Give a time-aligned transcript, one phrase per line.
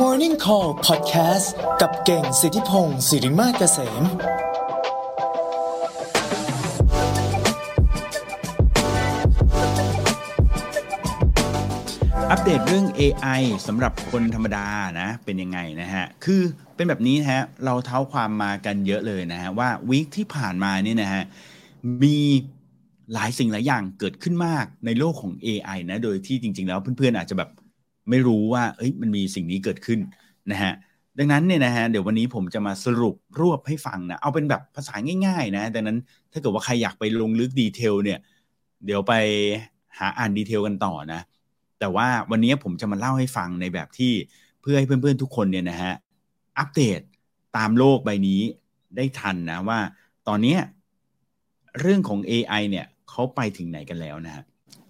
[0.00, 1.46] Morning Call Podcast
[1.80, 4.02] กับเก่งสิทธิพงศ์สิริมาเกษม
[12.30, 14.66] อัปเดตเรื่อง AI สำหรับคนธรรมดา
[15.00, 16.42] นะ เป็นยังไงนะฮะ คือ
[16.76, 21.22] เป็นแบบนี้ฮะ เราเท้าความมากันเยอะเลยนะฮะ ว่าวีคที่ผ่านมานี่นะฮะ
[22.02, 22.18] มี
[23.14, 27.50] หลายสิ่งหลายอย่างเกิดขึ้นมากในโลกของ AI นะ โดยที่จริง ๆ แล้วเพื่อนๆอาจจะแบบ
[28.10, 30.00] ไม่รู้ว่าเอ้ยมันมีสิ่งนี้เกิดขึ้น
[30.50, 30.74] นะฮะ
[31.18, 34.94] ดังนั้นเนี่ยนะฮะเดี๋ยววันนี้ผมจะมาสรุปรวบให้ฟังนะเอาเป็นแบบภาษา
[35.26, 35.98] ง่ายๆนะดังนั้น
[36.32, 38.18] ถ้าเกิดว่าใครอยากไปลงลึกดีเทลเนี่ย
[38.84, 39.12] เดี๋ยวไป
[39.98, 41.20] หาอ่านดีเทลกันต่อนะ
[41.78, 44.12] แต่ว่าวันนี้ผมจะมาเล่าให้ฟังในแบบที่
[44.60, 45.92] เพื่อให้เพื่อนๆทุกคนเนี่ยนะฮะ
[46.58, 47.00] อัปเดต
[47.56, 48.40] ตามโลกใบนี้
[48.96, 49.78] ได้ทันนะว่า
[50.28, 50.56] ตอนนี้
[51.80, 54.44] เรื่องของ AI เนี่ยเขาไปถึงไหนกันแล้วนะฮะ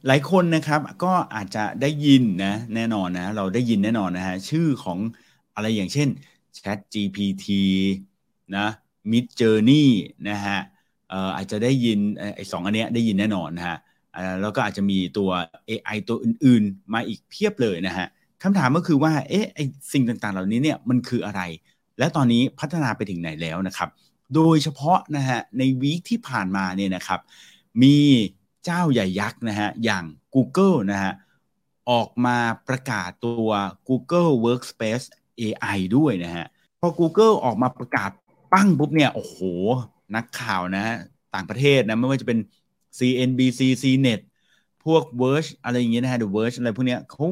[0.07, 4.99] หลายคนนะครับก็อาจจะได้ยินนะแน่นอนนะเราได้ยินแน่นอนนะฮะชื่อของ
[5.55, 6.09] อะไรอย่างเช่น
[6.59, 7.47] Chat GPT
[8.57, 8.67] นะ
[9.11, 9.87] Mid Journey
[10.29, 10.59] นะฮะ
[11.09, 11.99] เอ่ออาจจะได้ยิน
[12.37, 13.79] ไอ้สองอันเนี้ยได้ยินแน่นอนนะฮะ
[14.43, 15.31] แล้วก็อาจจะมีตัว
[15.69, 18.07] AI ตัวอื่นๆ มาอีกเพียบเลยนะฮะ
[18.43, 21.43] คำถามก็คือว่าเอ๊ะไอ้สิ่งต่างๆ เหล่านี้เนี่ยมันคืออะไร
[21.99, 23.89] และตอนนี้พัฒนาไปถึงไหนแล้วนะครับ
[24.35, 27.21] โดยเฉพาะนะฮะในวีคที่ผ่านมาเนี่ยนะครับ
[27.83, 27.97] มี
[28.65, 31.13] เจ้าใหญ่ยักษ์นะฮะอย่าง Google นะฮะ
[31.91, 32.37] ออกมา
[32.69, 33.51] ประกาศตัว
[33.89, 35.07] Google Workspace
[35.41, 36.47] AI ด้วยนะฮะ
[36.81, 38.11] พอ Google ออกมาประกาศ
[38.53, 39.39] ปั้งปุ๊บเนี่ยโอ้โห
[40.17, 40.85] นักข่าวนะ
[41.35, 42.39] ต่างประเทศนะไม่ว่าจะเป็น
[42.99, 44.21] CNBC CNET
[44.85, 47.25] พวก Verge อะไรอย่างเงี้ยนะฮะ The Verge อะไรพวกเนี้ยเขา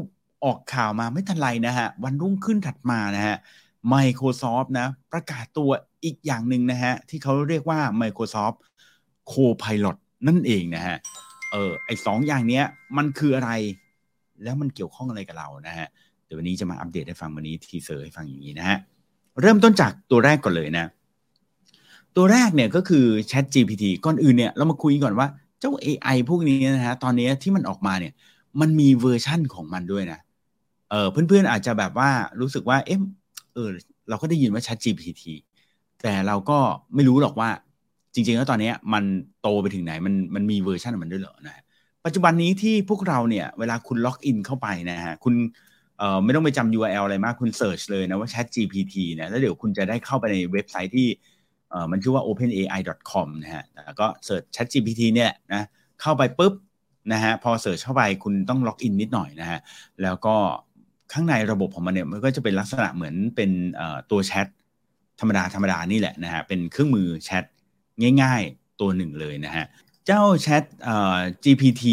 [0.44, 3.36] ออกข่าวมาไม่ทันไรนะฮะ วันรุ่งขึ้นถัดมานะฮะ
[3.92, 5.70] Microsoft นะ ประกาศตัว
[6.04, 8.56] อีกอย่างหนึ่งนะฮะ ที่เขาเรียกว่า Microsoft
[9.30, 10.96] Copilot นั่นเองนะฮะ
[11.52, 12.64] AI สองอย่างเนี้ย
[12.96, 13.50] มันคืออะไร
[14.42, 15.88] แล้วมันเกี่ยวข้องอะไรกับเรานะฮะ
[16.24, 18.78] เดี๋ยววันนี้จะมาอัปเดตให้ฟังวันนี้ teaser ให้ฟังอย่างนี้นะฮะ
[19.40, 20.86] เริ่มต้นจากตัวแรกก่อนเลยนะ
[22.16, 25.26] ตัวแรกเนี่ยก็คือ Chat GPT ก่อนอื่นเนี่ยเรามาคุยก่อนว่า
[25.60, 28.12] เจ้า AI พวกนี้นะฮะตอนนี้ที่มันออกมาเนี่ย
[28.60, 30.20] มันมีเวอร์ชั่นของมันด้วยนะ
[30.90, 32.98] เออเพื่อนๆอาจจะแบบว่ารู้สึกว่าเอ๊ะ
[33.54, 33.68] เออ
[34.08, 35.22] เราก็ได้ยินว่า Chat GPT
[36.02, 36.58] แต่เราก็
[36.94, 37.50] ไม่รู้หรอกว่า
[38.14, 39.04] จริง ๆ แล้วตอนนี้มัน
[39.42, 41.62] โตไปถึงไหนมันมันมีเวอร์ชันของมันด้วยเหรอนะ
[42.04, 45.34] ปัจจุบันนี้ที่พวกเราเนี่ยเวลาคุณล็อกอินเข้าไปนะฮะคุณ
[45.98, 51.08] เอ่อไม่ต้องไปจำ URL อะไรมากคุณ search เลยนะว่า Chat GPT นะแล้วเดี๋ยวคุณจะได้เข้าไปในเว็บไซต์ที่
[51.70, 55.66] เอ่อมันชื่อว่า openai.com นะฮะแล้วก็ search Chat GPT เนี่ยนะ
[56.00, 56.54] เข้าไปปุ๊บ
[57.12, 59.58] นะฮะพอ search เข้าไปคุณต้องล็อกอินนิดหน่อยนะฮะ
[60.02, 60.36] แล้วก็
[61.12, 63.50] ข้างในระบบของมันเนี่ยมันก็จะเป็นลักษณะเหมือนเป็น
[64.10, 64.46] ตัวแชท
[65.20, 67.44] ธรรมดาธรรมดานี่แหละนะฮะเป็นเครื่องมือแชท
[68.22, 69.64] ง่ายๆตัวหนึ่งเลยนะฮะ
[70.06, 70.62] เจ้าแชท
[71.44, 71.84] GPT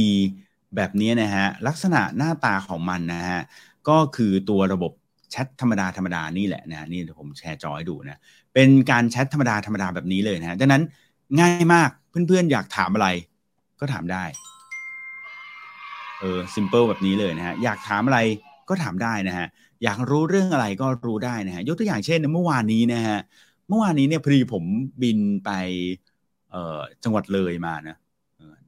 [0.75, 3.41] แบบนี้นะฮะ ลักษณะหน้าตาของมันนะฮะ
[3.89, 4.91] ก็คือตัวระบบ
[5.31, 8.19] แชทธรรมดาธรรมดานี่แหละนะนี่ผมแชร์จอให้ดูนะ
[8.53, 10.83] เป็นการแชทธรรมดาธรรมดาแบบนี้เลยนะฮะดังนั้น
[11.39, 13.07] ง่ายมากเพื่อนๆ อยากถามอะไร
[13.79, 14.23] ก็ถามได้
[16.19, 18.19] เออซิมเปิลแบบนี้เลยนะฮะอยากถามอะไร
[18.69, 19.47] ก็ถามได้นะฮะ
[19.83, 23.17] อยากรู้เรื่องอะไรก็รู้ได้นะฮะยกตัวอย่างเช่นเมื่อวานนี้นะฮะ
[23.67, 24.63] เมื่อวานนี้เนี่ยพอดีผม
[25.01, 25.49] บินไป
[26.51, 27.95] เอ่อจังหวัดเลยมานะ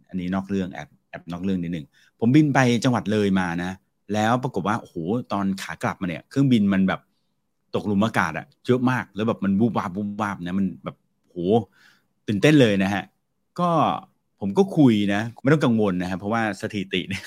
[0.09, 1.85] อันนี้นอกเรื่องแอบแอบนอกเรื่องนิดหนึ่ง
[2.19, 3.71] ผมบินไปจังหวัดเลยมานะ
[4.13, 4.95] แล้วปรากฏว่าโอ้โห
[5.31, 6.99] ตอนขากลับมาเนี่ย เครื่องบินมันแบบ
[7.75, 10.95] ตกหลุมอากาศอะเยอะมากแล้วแบบมันบูบวาบบูบวาบนะมันแบบ
[11.29, 11.37] โห
[12.27, 13.03] ตื่นเต้นเลยนะฮะ
[13.59, 13.69] ก็
[14.39, 17.23] ผมก็คุยนะ ไม่ต้องกังวลนะฮะเพราะว่าสถิติเนี่ย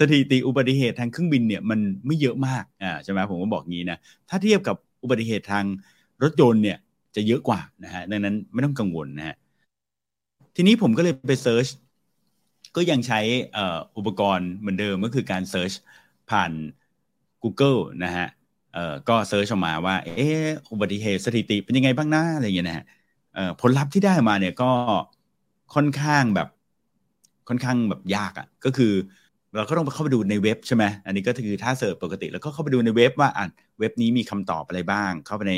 [0.00, 3.98] สถิติอุบัติเหตุทางเครื่องบินเนี่ยมันไม่เยอะมากอ่าใช่ไหมผมก็บอกงี้นะ
[4.28, 5.64] ถ้าเทียบกับอุบัติเหตุทาง
[6.22, 6.78] รถยนต์เนี่ย
[7.16, 9.36] จะเยอะกว่านะฮะดังนั้นไม่ต้องกังวลนะฮะ
[10.56, 11.66] ทีนี้ผมก็เลยไป search
[12.76, 13.20] ก็ยังใช้
[13.96, 15.72] อุปกรณ์เหมือนเดิมก็คือการ search
[16.30, 16.52] ผ่าน
[17.42, 18.26] Google นะฮะ
[19.08, 20.08] ก็ search ออกมาว่าเอ
[20.44, 22.84] ออุบัติเหตุสถิติเป็นยังไงบ้างนะอะไรอย่างเงี้ยนะฮะ
[23.60, 24.70] ผลลัพธ์ที่ได้มาเนี่ยก็
[25.74, 26.48] ค่อนข้างแบบ
[27.48, 28.92] ค่อนข้างแบบยากอะ่ะก็คือ
[29.54, 35.54] เราก็ต้องเข้าไปดูในเว็บใช่ไหมอันนี้ก็คือถ้า search ปกติ แล้วก็เข้าไปดูในเว็บว่าอ่านเว็บนี้มีคำตอบอะไรบ้าง เข้าไปใน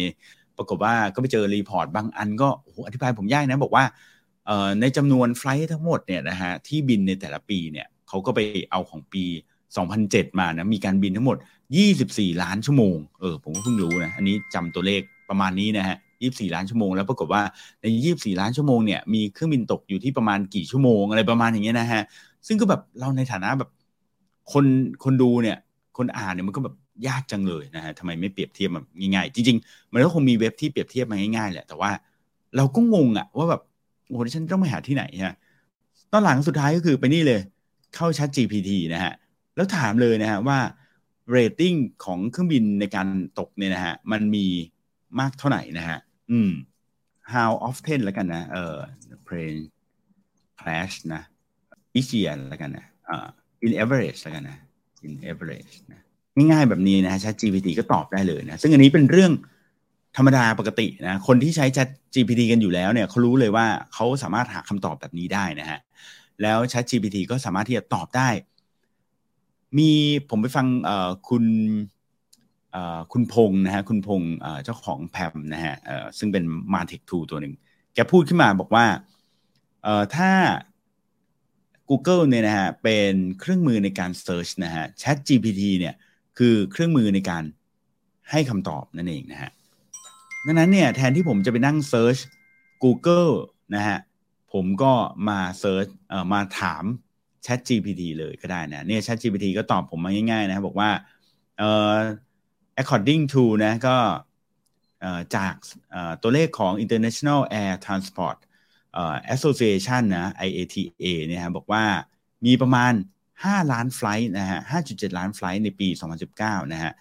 [0.58, 3.84] ปรากฏว่าก็ไปเจอ report บางอันก็โอ้อธิบายผมยากนะ บอกว่า
[4.80, 9.24] ในจำนวน flight ทั้งหมดเนี่ยนะฮะที่บินในแต่ละปีเนี่ยเขาก็ไปเอาของปี
[9.82, 11.36] 2007 มานะมีการบินทั้งหมด
[11.88, 17.42] 24 ล้านชั่วโมงเออผมก็เพิ่งรู้นะอันนี้จำตัวเลขประมาณนี้นะฮะ24 ล้านชั่วโมงแล้วปรากฏว่า
[17.82, 22.02] ใน 24 ล้านชั่วโมงเนี่ยมีเครื่องบินตกอยู่ที่ประมาณกี่ชั่วโมงอะไรประมาณอย่างเงี้ยนะฮะ
[22.46, 23.70] ซึ่งก็แบบเราในฐานะแบบ
[24.52, 24.64] คน
[25.04, 25.56] คนดูเนี่ย
[25.96, 26.74] คนอ่านเนี่ยมันก็แบบ
[27.06, 31.90] ยากจังเลยนะฮะทำไมไม่เปรียบเทียบแบบง่ายๆ จริง ๆ มันก็คงมีเว็บที่เปรียบเทียบมาง่ายๆแหละ แต่ว่า
[32.56, 33.62] เราก็งงอะว่าแบบ
[34.06, 35.34] โอ้โหฉันต้องไปหาที่ไหนฮะ
[36.12, 37.40] ตอนหลังสุดท้ายก็คือไปนี่เลย
[37.94, 39.12] เข้าชัด GPT นะฮะ
[39.56, 40.58] แล้วถามเลยนะฮะว่า
[41.30, 43.08] เรตติ้งของเครื่องบินในการ
[43.38, 44.46] ตกเนี่ยนะฮะ มันมี
[45.20, 45.98] มากเท่าไหร่นะฮะ
[46.30, 46.50] อืม
[47.32, 48.76] how often แล้วกันนะ เออ
[49.26, 49.60] plane
[50.60, 51.22] crash นะ
[51.98, 53.26] each year แล้วกันนะอ่า
[53.66, 54.58] in average แล้วกันนะ
[55.06, 56.00] in average นะ
[56.36, 59.32] ง่ายๆแบบนี้นะ Chat GPT ก็ตอบได้เลยนะ ซึ่งอันนี้เป็นเรื่อง
[60.16, 65.78] ธรรมดาปกตินะ คนที่ใช้ Chat GPT กันอยู่แล้วเนี่ยเขารู้เลยว่าเขาสามารถหาคำตอบแบบนี้ได้นะฮะ
[66.42, 68.28] แล้ว Chat GPT ก็สามารถที่จะตอบได้
[69.78, 69.90] มี
[70.30, 70.66] ผมไปฟัง
[71.28, 71.44] คุณ
[73.12, 74.32] คุณพงศ์นะฮะ คุณพงศ์
[74.64, 75.76] เจ้าของแพมนะฮะ
[76.18, 77.54] ซึ่งเป็น m a r t e c h 2ตัวหนึ่ง
[77.94, 78.86] แกพูดขึ้นมาบอกว่า
[80.16, 80.30] ถ้า
[81.90, 85.94] Google เนี่ยนะฮะเป็นเครื่องมือในการ Search นะฮะ Chat GPT เนี่ย
[86.38, 87.44] คือเครื่องมือในการ
[88.30, 89.50] ให้คำตอบนั่นเองนะฮะ
[90.46, 92.20] ดังนั้นเนี่ยแทนที่ผมจะไปนั่ง Search
[92.82, 93.32] Google
[93.74, 93.98] นะฮะ
[94.52, 94.92] ผมก็
[95.28, 96.84] มา Search เอ่อมาถาม
[97.46, 100.90] Chat GPT เลยก็ได้นะเนี่ย Chat GPT ก็ตอบผมมาง่ายๆนะบอกว่า
[101.58, 101.96] เอ่อ
[102.80, 103.96] according to นะก็
[105.36, 105.54] จาก
[106.22, 108.36] ตัวเลขของ International Air Transport
[109.34, 111.84] Association นะ IATA เนี่ยฮะบอกว่า
[112.46, 112.92] มีประมาณ
[113.44, 115.88] 5 ล้านไฟล์นะฮะ 5.7 ล้านไฟล์ในปี
[116.30, 116.92] 2019 นะฮะ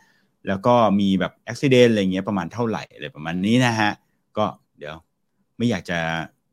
[0.48, 3.92] แล้วก็มีแบบอุบิเหตุอะไรเงี้ยประมาณเท่าไหร่อะไรประมาณนี้นะฮะ
[4.38, 4.46] ก็
[4.78, 4.96] เดี๋ยว
[5.58, 6.00] ไม่อยากจะ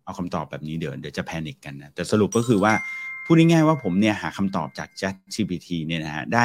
[0.05, 2.73] เอาคำตอบแบบนี้เดี๋ยวเดี๋ยวจะแพนิคกันนะ แต่สรุปก็คือว่า
[3.25, 6.44] พูดง่ายๆว่าผมเนี่ยหาคำตอบจาก ChatGPT เนี่ยนะฮะได้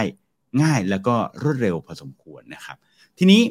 [0.62, 2.78] ง่ายแล้วก็รวดเร็วพอสมควรนะครับ
[3.18, 3.42] ทีนี้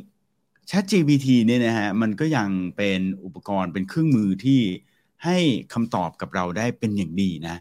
[0.71, 4.61] ChatGPT เนี่ยนะฮะมันก็ยังเป็นอุปกรณ์เป็นเครื่องมือที่
[5.25, 5.39] ให้
[5.75, 7.57] คำตอบกับเราได้เป็นอย่างดีนะ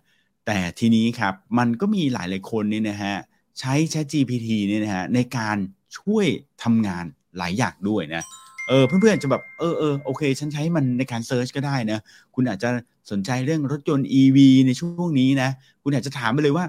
[0.45, 3.15] แต่ทีนี้ครับมันก็มีหลายหลายคนเนี่ยนะฮะ
[3.59, 5.57] ใช้ ChatGPT เนี่ยนะฮะในการ
[5.97, 6.25] ช่วย
[6.63, 7.05] ทำงาน
[7.37, 8.23] หลายอย่างด้วยนะ
[8.67, 11.99] เออเพื่อนๆจะแบบเออเออโอเค ฉันใช้มันในการเซิร์ชก็ได้นะ
[12.35, 12.69] คุณอาจจะ
[13.11, 14.37] สนใจเรื่องรถยนต์ EV
[14.67, 15.49] ในช่วงนี้นะ
[15.83, 16.65] คุณอาจจะถามไปเลยว่า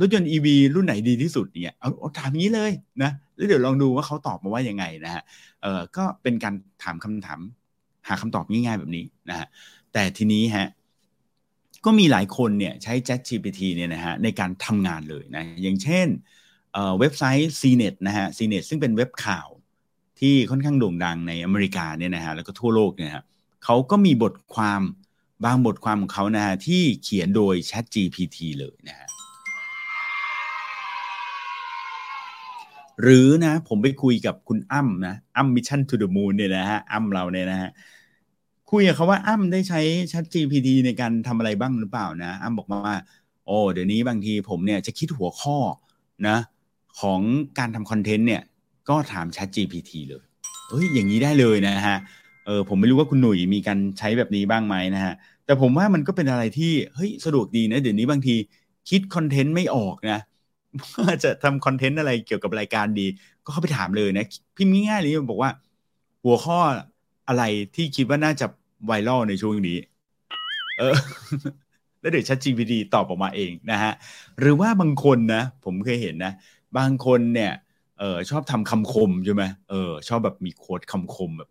[0.00, 2.70] รถยนต์ EV รุ่นไหนดีที่สุดเนี่ยเอาเอาถามงี้เลย
[3.02, 5.22] นะแล้วเดี๋ยวลองดูว่าเขาตอบมาว่ายังไงนะฮะ
[5.62, 7.40] เออก็เป็นการถามคำถาม
[8.08, 9.46] หาคำตอบง่ายๆแบบนี้นะฮะ
[9.92, 10.66] แต่ทีนี้ฮะ
[11.84, 16.06] ก็มีหลายคนเนี่ยใช้ ChatGPT เนี่ยนะฮะในการทำงานเลยนะอย่างเช่น
[16.98, 19.48] เว็บไซต์ CNET นะฮะ CNET ซึ่งเป็นเว็บข่าว
[20.20, 23.24] ที่ค่อนข้างโด่งดังในอเมริกาเนี่ยนะฮะแล้วก็ทั่วโลกเนี่ยฮะ
[23.64, 24.80] เขาก็มีบทความ
[25.44, 29.08] บางบทความของเขานะฮะที่เขียนโดย ChatGPT เลยนะฮะ
[33.02, 37.70] หรือนะผมไปคุยกับคุณอ้ำนะอ้ำ Mission To The Moon เนี่ยนะฮะอ้ำเราเนี่ยนะฮะ
[38.74, 39.80] คุยกับเขาว่าอ้ำได้ใช้
[40.12, 42.96] Chat GPT ในการทำอะไรบ้างหรือเปล่านะ อ้ำบอกมาว่า
[43.46, 45.58] โอ้เดี๋ยวนี้บางทีผมเนี่ยจะคิดหัวข้อ
[46.28, 46.36] นะ
[47.00, 47.20] ของ
[47.58, 48.42] การทำคอนเทนต์เนี่ย
[48.88, 50.24] ก็ถาม Chat GPT เลย
[50.68, 51.98] เฮ้ยอย่างนี้ได้เลยนะฮะ
[52.46, 55.14] เออผมไม่รู้ว่าคุณหนุ่ยมีการใช้แบบนี้บ้างไหมนะฮะ
[55.44, 58.34] แต่ผมว่ามันก็เป็นอะไรที่เฮ้ยสะดวกดีนะเดี๋ยวนี้บางที
[58.90, 60.18] คิดคอนเทนต์ไม่ออกนะ
[61.00, 63.06] ว่าจะทำคอนเทนต์อะไรเกี่ยวกับรายการดี
[63.44, 64.26] ก็เข้าไปถามเลยนะ
[64.56, 65.50] พิมพ์ง่ายๆเลยบอกว่า
[66.24, 66.58] หัวข้อ
[67.28, 67.42] อะไร
[67.74, 68.46] ที่คิดว่าน่าจะ
[68.86, 69.78] ไวรัลในช่วงนี้
[70.78, 70.96] เออ
[72.00, 73.92] แล้วเดี๋ยว ChatGPT ตอบออกมาเองนะฮะ
[74.40, 76.32] หรือว่าบางคนนะ ผมเคยเห็นนะ
[76.78, 77.52] บางคนเนี่ย
[77.98, 81.50] เออชอบทำคำคมใช่ไหมเออ ชอบแบบมีโค้ดคำคมแบบ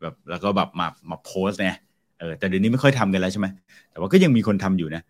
[0.00, 1.76] แบบ แล้วก็แบบมามาโพสเนี่ย
[2.18, 3.46] เออแต่เดี๋ยวนี้ไม่ค่อยทำกันแล้วใช่ไหม
[3.90, 5.02] แต่ว่าก็ยังมีคนทำอยู่นะ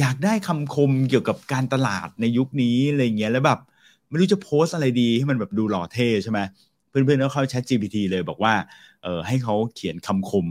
[0.00, 3.60] อยากได้คำคมเกี่ยวกับการตลาดในยุคนี้อะไรเงี้ยแล้วแบบ
[4.08, 6.40] ไม่รู้จะโพสอะไรดีให้มันแบบดูหล่อเท่ใช่ไหม
[6.88, 8.54] เพื่อนๆก็เข้า Chat GPT เลยบอกว่า
[9.02, 10.46] เออให้เขาเขียนคำคม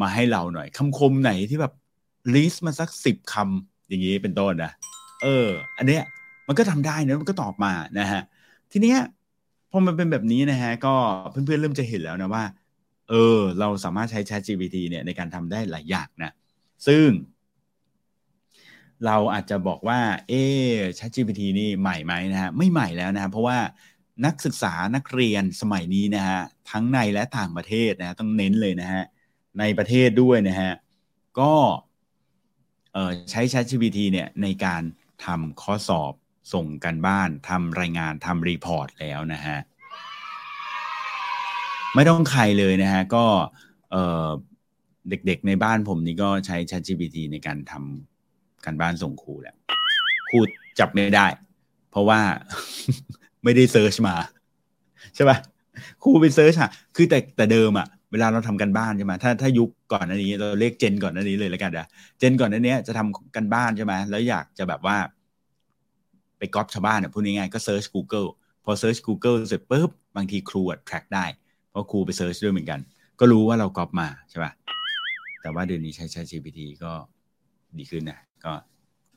[0.00, 1.72] มาให้เราหน่อยคำคมไหนที่แบบ
[2.34, 4.72] ลิสต์มาสักสิบคำอย่างนี้เป็นต้นนะ
[5.22, 6.02] เออ อันเนี้ย
[6.48, 8.22] มันก็ทำได้นะมันก็ตอบมานะฮะ
[8.72, 8.98] ทีเนี้ย
[9.70, 10.94] พอมันเป็นแบบนี้นะฮะก็
[11.30, 12.44] เพื่อนๆเริ่มจะเห็นแล้วนะว่า
[13.10, 16.32] เออ เราสามารถใช้ Chat GPT เนี่ยในการทำได้หลายอย่างนะ
[16.86, 17.06] ซึ่ง
[19.06, 20.42] เราอาจจะบอกว่า เอ๊
[20.98, 23.58] ChatGPT นี่ใหม่ไหมนะฮะไม่ใหม่แล้วนะเพราะว่า
[24.26, 29.04] นักศึกษานักเรียนสมัยนี้นะฮะทั้งในและต่างประเทศนะต้องเน้นเลยนะฮะ
[29.58, 30.72] ในประเทศด้วยนะฮะ
[31.40, 31.54] ก็
[33.30, 34.82] ใช้ ChatGPT เนี่ยในการ
[35.24, 36.12] ทำข้อสอบ
[36.54, 39.58] ส่งการบ้านทำรายงานทำ report แล้วนะฮะ
[41.94, 43.24] ไม่ต้องใครเลยนะฮะ ก็
[45.08, 49.54] เด็กๆในบ้านผมนี่ก็ใช้ ChatGPT ในการทำการบ้านส่งครูแหละ
[50.28, 50.38] ครู
[50.78, 51.26] จับไม่ได้
[51.90, 52.20] เพราะว่า
[53.44, 54.16] ไม่ได้ search มา
[55.14, 55.38] ใช่ปะ
[56.02, 61.86] ครูไป search อะคือแต่แต่เดิมอะ เวลาเราทำการบ้านใช่ไหมถ้าถ้ายุคก่อนอันนี้เราเรียก gen ก่อนอันนี้เลยแล้วกันนะ
[62.18, 64.96] gen ก่อนอันนี้จะทำการบ้านใช่ไหมแล้วอยากจะแบบว่า
[66.38, 68.28] ไปก๊อปชาวบ้านเนี่ยพูดง่ายๆก็เซิร์ช Google
[68.64, 71.24] พอเซิร์ช Google เสร็จปุ๊บบางทีครูอะ track ได้
[71.70, 72.80] เพราะครูไป search ด้วยเหมือนกัน
[73.20, 74.52] ก็รู้ว่าเราก๊อปมาใช่ป่ะ
[75.42, 76.92] แต่ว่าเดี๋ยวนี้ใช้ใช้ GPT ก็
[77.78, 78.52] ดีขึ้นนะก็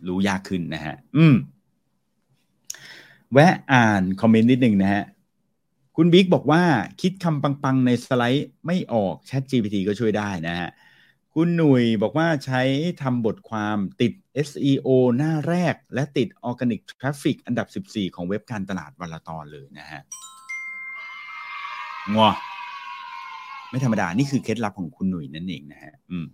[0.08, 1.36] รู้ยากขึ้นนะฮะ อืม
[3.34, 5.04] แวะอ่านคอมเมนต์นิดหนึ่งนะฮะ
[5.98, 6.64] คุณบิ๊กบอกว่า
[7.02, 10.70] คิดคำปังๆ ในสไลด์ไม่ออก Chat GPT ก็ช่วยได้นะฮะ
[11.34, 12.62] คุณหนุ่ยบอกว่าใช้
[13.02, 14.14] ทำบทความติด
[14.48, 14.88] SEO
[15.18, 20.02] หน้าแรก และติด Organic Traffic อันดับ 14 ของเว็บการตลาดวันละตอนเลยนะฮะ
[22.16, 22.30] งอ
[23.70, 26.25] ไม่ธรรมดา นี่คือเคล็ดลับของคุณหนุ่ยนั่นเองนะฮะอืม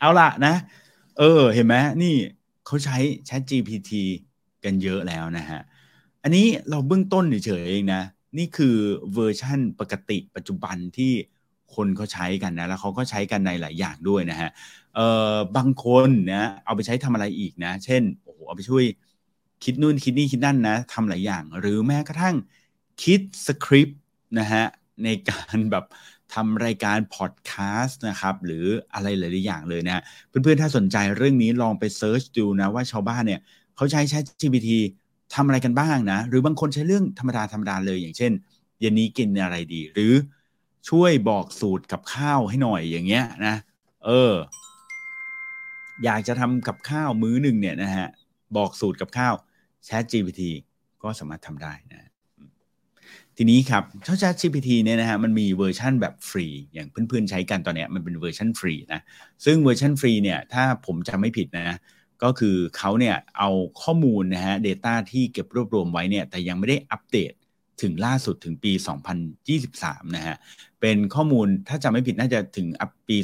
[0.00, 0.54] เอาละนะ
[1.18, 2.14] เออ เห็นไหมนี่
[2.66, 2.96] เขาใช้
[3.28, 3.92] Chat GPT
[4.64, 5.60] กันเยอะแล้วนะฮะ
[6.22, 8.02] อันนี้เราเบื้องต้นเฉยๆเองนะ
[8.38, 8.76] นี่คือ
[9.14, 11.12] เวอร์ชั่นปกติปัจจุบันที่
[11.74, 14.50] คนเขาใช้กันนะ แล้วเขาก็ใช้กันในหลายอย่างด้วยนะฮะ
[14.94, 18.84] เอ่อบางคนนะเอาไปใช้ทำอะไรอีกนะ เช่นโอ้โหเอาไปช่วย
[19.64, 22.36] คิดนู่นคิดนี่คิดนั่นนะทำหลายอย่าง หรือแม้กระทั่ง
[23.02, 24.00] คิดสคริปต์
[24.38, 24.64] นะฮะ
[25.04, 25.84] ในการแบบ
[26.34, 28.64] ทำรายการพอดแคสต์นะครับหรือ
[28.94, 33.40] อะไรหลายๆอย่างเลยนะเพื่อนๆถ้าสนใจเรื่องนี้ลองไป search ดูนะว่าชาวบ้านเนี่ย
[33.76, 34.68] เขาใช้ Chat GPT
[35.34, 38.32] ทำอะไรกันบ้างนะ หรือบางคนใช้เรื่องธรรมดาธรรมดาเลย อย่างเช่น
[38.80, 40.12] เย็นนี้กินอะไรดี หรือ
[40.88, 43.54] ช่วยบอกสูตรกับข้าวให้หน่อยอย่างเงี้ยนะ
[44.04, 44.32] เออ
[46.04, 48.06] อยากจะทำกับข้าวมื้อหนึ่งเนี่ยนะฮะ
[48.56, 49.34] บอกสูตรกับข้าว
[49.88, 50.42] Chat GPT
[51.02, 52.10] ก็สามารถทำได้นะ
[53.36, 59.00] ทีนี้ครับเจ้า Chat GPT เนี่ยนะฮะมันมีเวอร์ชั่นแบบฟรี อย่างเพื่อนๆใช้กันตอนเนี้ยมันเป็นเวอร์ชันฟรีนะ
[59.44, 61.76] ซึ่งเวอร์ชันฟรีเนี่ย ถ้าผมจำไม่ผิดนะ
[62.24, 63.50] ก็คือเขาเนี่ยเอา
[63.82, 67.32] ข้อมูลนะฮะ Data ที่เก็บรวบรวมไว้เนี่ย แต่ยังไม่ได้อัปเดต
[67.82, 68.72] ถึงล่าสุดถึงปี
[69.44, 70.36] 2023 นะฮะ
[70.80, 72.66] เป็นข้อมูลถ้าจำไม่ผิดน่าจะถึง
[73.08, 73.16] ปี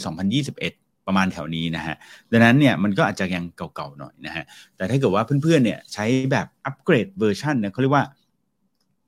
[0.49, 1.97] 2021 ประมาณแถวนี้นะฮะ
[2.33, 4.45] ดังนั้นเนี่ยมันก็อาจจะยังเก่าๆหน่อยนะฮะ
[4.76, 8.07] แต่ถ้าเกิดว่าเพื่อนๆเนี่ยใช้แบบอัปเกรดเวอร์ชันเนี่ยเขาเรียกว่า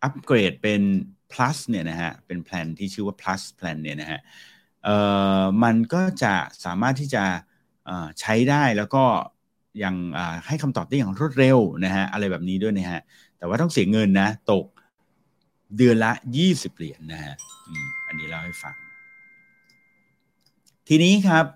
[0.02, 0.82] อัปเกรดเป็น
[1.32, 4.20] plus เนี่ยนะฮะ เป็นแพลนที่ชื่อว่า plus plan เนี่ยนะฮะ
[4.84, 4.96] เอ่
[5.40, 6.34] อ มันก็จะ
[6.64, 7.24] สามารถที่จะ
[8.20, 9.04] ใช้ได้แล้วก็
[9.82, 9.94] ยัง
[10.46, 13.00] ให้คำตอบได้อย่างรวดเร็วนะฮะอะไรแบบนี้ด้วยนะฮะ
[13.38, 14.66] แต่ว่าต้องเสียเงินนะ ตก
[15.76, 16.12] เดือนละ
[16.44, 17.34] 20 เหรียญนนะฮะ
[18.06, 18.74] อันนี้เล่าให้ฟัง
[20.88, 21.46] ทีนี้ครับ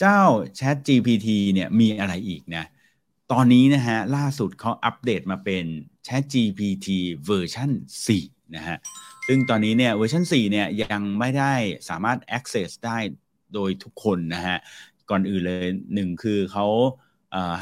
[0.00, 0.20] เจ้า
[0.58, 2.64] Chat GPT เนี่ยมีอะไรอีกนะ
[3.32, 5.64] ตอนนี้นะฮะล่าสุดเขาอัปเดตมาเป็น
[6.06, 6.88] Chat GPT
[7.26, 7.70] เวอร์ชัน
[8.12, 8.76] 4นะฮะ
[9.26, 11.54] ซึ่งตอนนี้เนี่ยเวอร์ชัน4เนี่ยยังไม่ได้
[11.88, 12.98] สามารถ access ได้
[13.54, 14.58] โดยทุกคนนะฮะ
[15.10, 16.66] ก่อนอื่นเลยหนึ่งคือเขา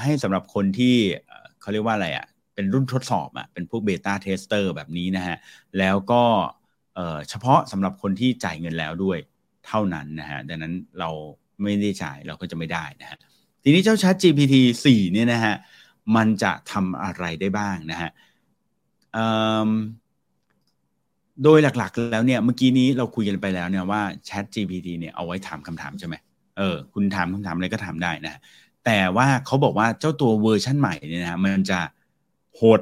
[0.02, 0.96] ให้สำหรับคนที่
[1.60, 5.36] เขาเรียกว่าอะไรอะ่ะเป็นรุ่นทดสอบอะ่ะเป็นพวก beta tester แบบนี้นะฮะ
[5.78, 6.22] แล้วก็
[7.28, 9.18] เฉพาะสำหรับคนที่จ่ายเงินแล้วด้วย
[9.66, 11.10] เท่านั้นนะฮะ ดังนั้นเรา
[11.62, 13.18] ไม่ได้จ่ายเราก็จะไม่ได้นะฮะ
[13.62, 14.54] ทีนี้เจ้า Chat GPT
[14.84, 15.54] 4เนี่ยนะฮะ
[16.16, 18.10] มันจะทำอะไรได้บ้างนะฮะ
[21.42, 26.14] โดยหลักๆ แล้วเนี่ยเมื่อกี้นี้เราคุยกันไปแล้วเนี่ยว่า Chat GPT เนี่ยเอาไว้ถามคำถามใช่ไหม
[26.58, 28.40] เออคุณถามคำถามอะไรก็ถามได้นะ
[28.86, 31.80] แต่ว่าเขาบอกว่าเจ้าตัวเวอร์ชั่นใหม่เนี่ยนะมันจะ
[32.56, 32.80] โหด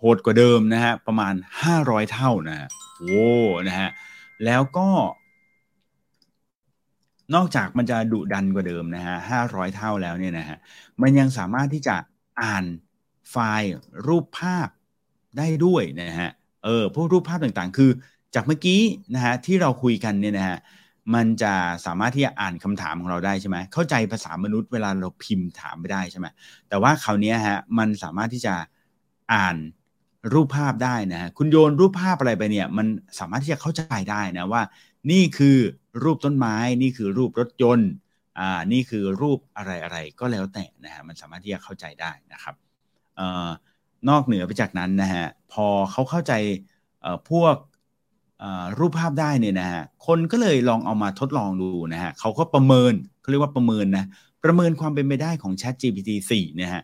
[0.00, 1.34] โหดกว่าเดิมนะฮะประมาณ
[1.72, 3.24] 500 เท่านะฮะโอ้
[3.68, 3.88] นะฮะ
[4.44, 4.88] แล้วก็
[7.34, 10.56] นอกจากมันจะดุดันกว่าเดิมนะฮะ500เท่าแล้วเนี่ยนะฮะ
[11.02, 11.96] มันยังสามารถที่จะ
[12.42, 12.64] อ่าน
[13.30, 13.72] ไฟล์
[14.06, 14.68] รูปภาพ
[15.38, 16.30] ได้ด้วยนะฮะ
[16.64, 17.90] เออพวกรูปภาพต่างๆ คือ
[18.34, 18.82] จากเมื่อกี้
[19.14, 20.58] นะฮะที่เราคุยกันเนี่ยนะฮะ
[21.14, 21.54] มันจะ
[21.86, 26.26] สามารถที่จะอ่านคำถามของเราได้ใช่ไหมเข้าใจภาษามนุษย์เวลาเราพิมพ์ถามไม่ได้ใช่ไหม
[26.68, 28.54] แต่ว่าคราวนี้ฮะมันสามารถที่จะ
[29.32, 29.56] อ่าน
[30.32, 32.86] รูปภาพได้นะฮะคุณโยนรูปภาพอะไรไปเนี่ยมัน
[33.18, 34.62] สามารถที่จะเข้าใจได้นะว่า
[35.10, 35.56] นี่คือ
[36.02, 37.90] รูปต้นไม้ นี่คือรูปรถยนต์
[38.38, 42.54] อ่านี่คือรูปอะไรอะไรก็แล้วแต่นะฮะมันสามารถที่จะเข้าใจได้นะครับ
[43.16, 43.48] เอ่อ
[44.08, 46.32] นอกเหนือไปจากนั้นนะฮะพอเขาเข้าใจ
[47.00, 47.54] เอ่อพวก
[48.78, 54.04] รูปภาพได้เนี่ยนะฮะคนก็เลยลองเอามาทดลองดูนะฮะเขาก็ประเมินเขาเรียกว่าประเมินนะ
[54.44, 56.82] ประเมินความเป็นไปได้ของ Chat GPT 4นะฮะ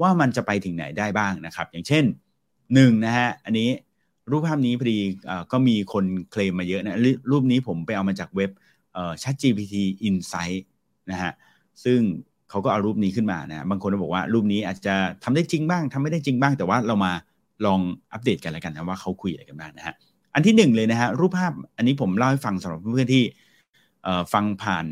[0.00, 2.04] ว่ามันจะไปถึงไหนได้บ้างนะครับ อย่างเช่น
[2.74, 3.68] หนึ่งนะฮะอันนี้
[4.30, 4.98] รูปภาพนี้พอดี
[5.52, 6.98] ก็มีคนเคลมมาเยอะนะ
[7.30, 8.50] รูปนี้ผมไปเอามาจากเว็บ
[9.22, 9.74] ChatGPT
[10.08, 10.62] Insight
[11.10, 11.32] นะฮะ
[11.84, 12.00] ซึ่ง
[12.50, 17.12] เขาก็เอารูปนี้ขึ้นมานะบางคนก็บอกว่ารูปนี้อาจจะทำได้จริงบ้างทำไม่ได้จริงบ้าง แต่ว่าเรามา
[17.66, 17.80] ลอง
[18.12, 19.94] อัปเดตกันแล้วกันนะว่าเขาคุยอะไรกันบ้างนะฮะ
[20.34, 23.24] อันที่หนึ่งเลยนะฮะรูปภาพอันนี้ผมเล่าให้ฟังสำหรับเพื่อนๆที่
[24.32, 24.86] ฟังผ่าน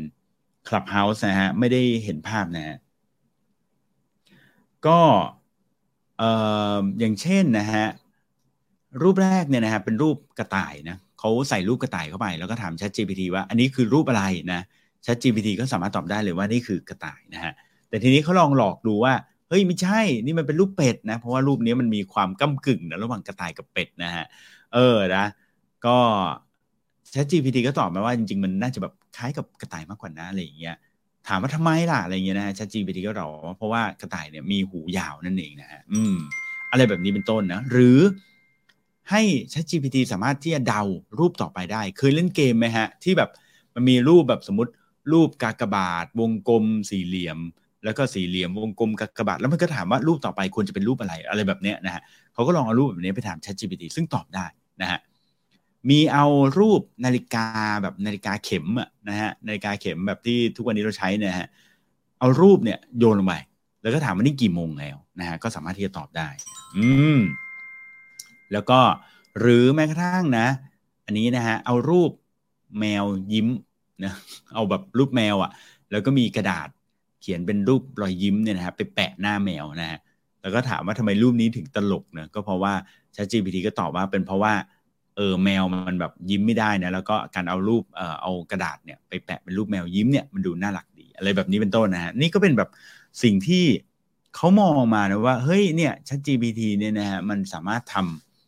[0.67, 2.77] Clubhouse นะฮะไม่ได้เห็นภาพนะฮะ
[4.87, 4.99] ก็
[6.99, 7.85] อย่างเช่นนะฮะ
[9.01, 14.61] รูปแรกเนี่ยนะฮะเป็นรูปกระต่ายนะเขาใส่รูปกระต่ายเข้าไป แล้วก็ถาม Chat GPT ว่าอันนี้คือรูปอะไรนะ
[15.05, 17.53] Chat GPT ก็สามารถตอบได้เลยว่านี่คือกระต่ายนะฮะ
[17.89, 19.13] แต่ทีนี้เขาลองหลอกดูว่า
[19.49, 24.25] เฮ้ยไม่ใช่ นี่มันเป็นรูปเป็ดนะเพราะว่ารูปนี้มันมีความก้ากึ่งนะระหว่างกระต่ายกับเป็ดนะฮะ
[24.73, 25.25] เออนะ
[25.85, 25.97] ก็
[27.13, 30.75] Chat GPT ก็ตอบมาว่าจริงๆ มันน่าจะแบบคล้ายกับกระต่ายมากกว่านะอะไรอย่างเงี้ย
[31.27, 36.15] ถามว่าทำไมล่ะอะไรเงี้ยนะฮะ ChatGPT ก็ตอบว่าเพราะว่ากระต่ายเนี่ยมีหูยาวนั่นเองนะฮะอืม
[36.71, 37.99] อะไรแบบนี้เป็นต้นนะ หรือ
[39.09, 39.21] ให้
[39.53, 40.81] ChatGPT สามารถที่จะเดา
[41.19, 43.29] รูปต่อไปได้ เคยเล่นเกมไหมฮะ ที่แบบ
[43.73, 44.71] มันมีรูปแบบสมมติ
[45.11, 47.39] รูปกากบาท วงกลม สี่เหลี่ยม
[47.85, 52.01] แล้วก็สี่เหลี่ยมวงกลมกากบาทแล้วมันก็ถามว่ารูปต่อไปควรจะเป็นรูปอะไร อะไรแบบเนี้ยนะฮะ
[52.39, 54.45] เขาก็ลองเอารูปแบบนี้ไปถาม ChatGPT ซึ่งตอบได้
[54.81, 54.99] นะฮะ
[55.89, 56.25] มีเอา
[56.59, 57.45] รูปนาฬิกา
[57.81, 61.47] แบบนาฬิกาเข็มอะนะฮะนาฬิกาเข็มแบบที่ทุกวันนี้เราใช้นะฮะ
[62.19, 63.33] เอารูปเนี่ยโยนลงไป
[63.81, 66.29] แล้วก็ถามว่านี่กี่โมงแล้วนะฮะก็สามารถที่จะตอบได้
[66.77, 67.19] อืม
[68.51, 68.79] แล้วก็
[69.39, 70.47] หรือแม้กระทั่งนะ
[71.05, 72.11] อันนี้นะฮะเอารูป
[72.79, 73.47] แมวยิ้ม
[74.03, 74.13] นะ
[74.53, 75.51] เอาแบบรูปแมวอะ่ะ
[75.91, 76.69] แล้วก็มีกระดาษ
[77.21, 79.99] เขียนเป็นรูปรอยยิ้มเนี่ยนะฮะไปแปะหน้าแมวนะฮะ
[80.41, 82.73] แล้วก็ถามว่าทำไมรูปนี้ถึงตลกนะก็เพราะว่า
[83.15, 84.53] ChatGPT ก็ตอบว่าเป็นเพราะว่า
[85.15, 92.69] เออแมวมันแบบยิ้มไม่ได้นะแล้วก็การเอารูปเอ่อเอากระดาษเนี่ยไปแปะเป็นรูปแมวยิ้มเนี่ยมันดูน่ารักดี อะไรแบบนี้เป็นต้นนะฮะนี่ก็เป็นแบบ
[93.23, 93.65] สิ่งที่
[94.35, 97.95] เขามองมานะว่าเฮ้ยเนี่ย ChatGPT เนี่ยนะฮะมันสามารถท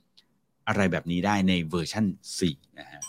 [0.08, 2.06] ำอะไรแบบนี้ได้ในเวอร์ชัน
[2.42, 3.02] 4 นะฮะ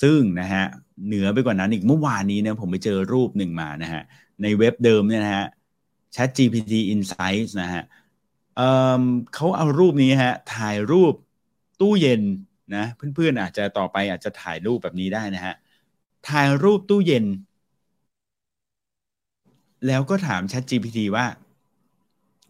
[0.00, 0.64] ซึ่งนะฮะ
[1.04, 4.02] เหนือไปกว่านั้นอีกเมื่อวานนี้เนี่ยผมไปเจอรูปหนึ่งมานะฮะ
[4.42, 5.46] ในเว็บเดิมเนี่ยนะฮะ
[6.14, 7.82] Chat GPT Insights นะฮะ
[8.56, 11.14] เเขาเอารูปนี้ฮะถ่ายรูป
[11.80, 12.22] ตู้เย็น
[12.76, 15.54] นะเพื่อนๆอาจจะต่อไปอาจจะถ่ายรูปแบบนี้ได้นะฮะ
[16.28, 17.24] ถ่ายรูปตู้เย็น
[19.86, 21.26] แล้วก็ถาม Chat GPT ว่า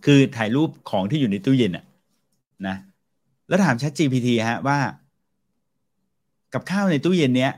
[0.05, 1.85] คือถ่ายรูปของที่อยู่ในตู้เย็นอะ
[2.67, 2.76] นะ
[3.49, 4.79] แล้วถาม Chat GPT ฮะว่า
[6.53, 7.53] กับข้าวในตู้เย็นเนี้ย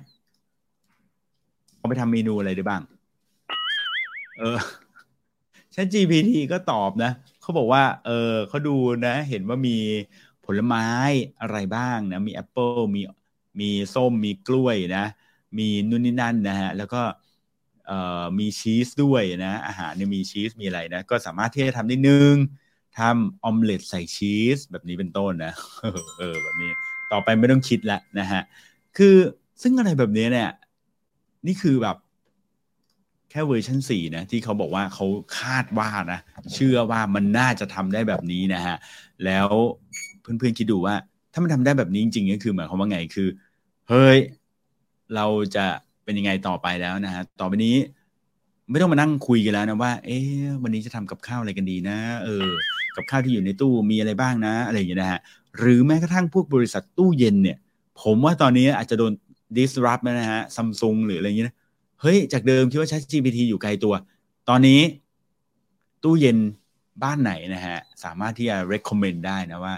[1.88, 2.82] ไปทำเมนูอะไรได้บ้าง
[4.38, 4.58] เออ
[5.74, 8.76] Chat GPT ก็ตอบนะเขาบอกว่า เออเขาดู
[9.06, 9.76] นะ เห็นว่ามี
[10.44, 10.86] ผลไม้
[11.40, 13.00] อะไรบ้างนะ มีแอปเปิลมี
[13.60, 15.04] มีส้มมีกล้วยนะ
[15.58, 17.02] มีนู่นนี่นั่นนะฮะ แล้วก็
[17.86, 22.34] เอ่อมีชีสด้วยนะ อาหารเนี่ยมีชีสมีอะไรนะ ก็สามารถที่จะทำได้หนึ่ง
[22.98, 25.52] ทำออมเล็ตใส่ชีสแบบนี้เป็นต้นนะ
[26.18, 26.70] เออแบบนี้
[27.12, 28.42] ต่อไปไม่ต้องคิดล้วนะฮะ
[28.96, 29.16] คือ
[29.62, 30.50] ซึ่งอะไรแบบนี้เนี่ย
[31.46, 31.96] นี่คือแบบ
[33.30, 35.06] แค่เวอร์ชัน4นะที่เขาบอกว่าเขา
[35.38, 36.20] คาดว่านะ
[36.52, 38.76] เชื่อว่ามันน่าจะทำได้แบบนี้นะฮะ
[39.24, 39.48] แล้ว
[40.20, 40.94] เพื่อนๆคิดดูว่า
[41.32, 43.28] ถ้ามันทำได้แบบนี้จริงๆก็คือหมายความว่าไงคือ
[43.88, 44.18] เฮ้ย
[45.14, 45.66] เราจะ
[46.04, 47.76] เป็นยังไงต่อไปแล้วนะฮะต่อไปนี้
[48.70, 52.46] ไม่ต้องมานั่งคุยกันแล้วนะว่า เอ๊ะวันนี้จะทำกับข้าวอะไรกันดีนะ เออ
[52.96, 55.20] กับข้าวที่อยู่ในตู้มีอะไรบ้างนะ อะไรอย่างเงี้ยนะฮะ
[55.58, 57.58] หรือแม้กระทั่งพวกบริษัทตู้เย็นเนี่ย
[58.02, 59.12] ผมว่าตอนนี้อาจจะโดน
[59.56, 61.54] disrupt นะฮะซัมซุงหรืออะไรอย่างเงี้ย
[62.00, 63.94] เฮ้ย จากเดิมคิดว่า ChatGPT อยู่ไกลตัว
[64.48, 64.80] ตอนนี้
[66.02, 66.38] ตู้เย็น
[67.02, 69.74] บ้านไหนนะฮะ สามารถที่จะ recommend ได้นะว่า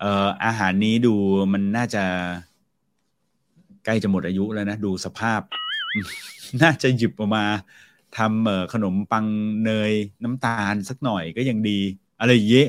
[0.00, 1.14] เอ่ออาหารนี้ดู
[1.52, 2.04] มันน่าจะ
[3.84, 5.40] ใกล้จะหมดอายุแล้วนะ ดูสภาพ
[6.62, 7.44] น่าจะหยิบออกมา
[8.18, 9.26] ทำขนมปัง
[9.64, 11.78] เนยน้ำตาลสักหน่อยก็ยังดี
[12.20, 12.68] อะไรเยอะ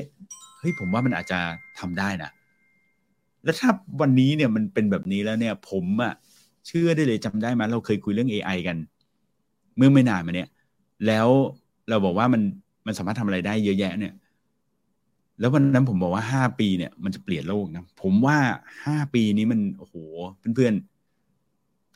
[0.58, 1.38] เฮ้ยผมว่ามันอาจจะ
[1.78, 2.30] ทำได้นะ
[3.44, 6.14] แล้วถ้าวันนี้เนี่ยมันเป็นแบบนี้แล้วเนี่ย ผมอะ
[6.66, 8.76] เชื่อได้เลยจำได้ไหมเราเคยคุยเรื่อง AI กัน
[9.76, 10.48] เมื่อไม่นานมาเนี้ย
[11.06, 11.28] แล้ว
[11.88, 12.42] เราบอกว่ามัน
[12.86, 14.14] มันสามารถทำอะไรได้เยอะแยะเนี่ย
[15.40, 18.38] แล้ววันนั้นผมบอกว่าห้าปีเนี่ยมันจะเปลี่ยนโลกนะ ผมว่า
[18.84, 19.94] ห้าปีนี้มันโอ้โห
[20.54, 20.72] เพื่อน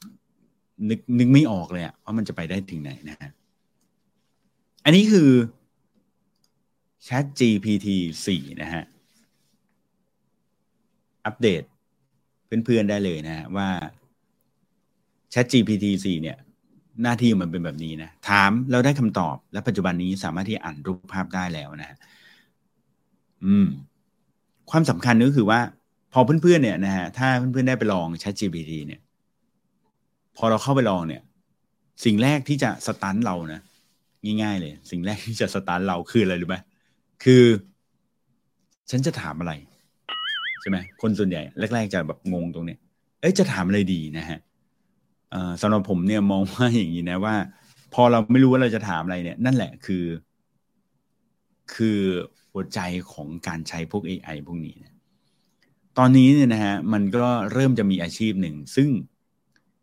[0.02, 3.30] ๆนึกนึกไม่ออกเลยอะว่ามันจะไปได้ถึงไหนนะฮะ
[4.85, 5.30] อันนี้คือ
[7.06, 7.88] Chat GPT
[8.24, 8.85] 4 นะฮะ
[11.26, 11.62] อัปเดต
[12.46, 13.68] เพื่อนๆได้เลยนะฮะว่า
[15.32, 16.36] Chat GPT 4เนี่ย
[17.02, 21.98] หน้าที่มันเป็นแบบนี้นะถามแล้วได้คำตอบ และปัจจุบันนี้สามารถที่อ่านรูปภาพได้แล้วนะฮะ
[23.44, 23.66] อืม
[24.70, 25.60] ความสำคัญก็คือว่า
[26.12, 29.00] พอเพื่อนๆเนี่ยนะฮะถ้าเพื่อนๆได้ไปลอง Chat GPT เนี่ย
[30.36, 31.22] พอเราเข้าไปลองเนี่ย
[32.04, 33.60] สิ่งแรกที่จะสตันเรานะ
[34.42, 36.56] ง่ายๆเลย สิ่งแรกที่จะสตาร์ทเราคืออะไรรู้ไหม
[37.24, 37.44] คือ
[38.90, 39.52] ฉันจะถามอะไร
[40.60, 41.42] ใช่ไหมคนส่วนใหญ่
[41.74, 42.78] แรก ๆ จะแบบงงตรงเนี้ย
[43.20, 44.38] เอ้ยจะถามอะไรดีนะฮะ
[45.60, 47.34] สำหรับผมเนี่ยมองว่าอย่างนี้นะว่า
[47.94, 50.04] พอเราไม่รู้ว่าเราจะถามอะไรเนี่ย นั่นแหละคือ
[51.74, 52.00] คือ
[52.52, 52.80] หัวใจ
[53.12, 54.94] ของการใช้พวก AI พวกนี้นะ
[55.98, 58.88] ตอนนี้เนี่ยนะฮะมันก็เริ่มจะมีอาชีพหนึ่ง ซึ่ง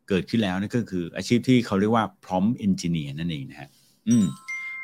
[0.10, 3.70] เกิดขึ้นแล้วนั่นก็คือ อาชีพที่เขาเรียกว่า prompt engineer นั่นเองนะฮะ
[4.08, 4.26] อืม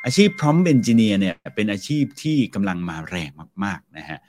[0.06, 3.32] อาชีพ prompt engineer เนี่ยเป็นอาชีพที่กำลังมาแรง
[3.63, 4.19] มาก ๆ นะฮะ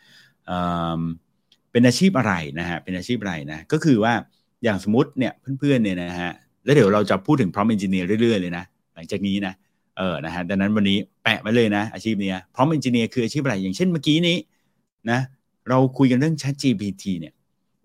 [1.73, 4.15] เป็นอาชีพอะไรนะฮะเป็นอาชีพอะไรนะก็คือว่า
[4.65, 6.33] อย่างสมมติเนี่ยเพื่อนๆเนี่ยนะฮะ
[6.65, 9.55] แล้วเดี๋ยวเราจะพูดถึง prompt engineer เรื่อยๆเลยนะหลังจากนี้นะ
[9.97, 14.37] เออนะฮะดังนั้นวันนี้แปะไว้เลยนะ อาชีพเนี้ prompt engineer คืออาชีพอะไรอย่างเช่นเมื่อกี้นี้
[15.11, 15.21] นะ
[15.69, 17.35] เราคุยกันเรื่อง chat GPT เนี่ย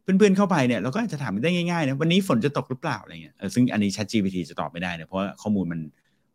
[0.04, 5.80] เพื่อนๆเข้าไปเนี่ยเราก็อาจจะถามได้ง่ายๆนะวันนี้ฝนจะตกหรือเปล่าอะไรเงี้ยซึ่งอันนี้ chat GPT จะตอบไม่ได้นะเพราะข้อมูลมัน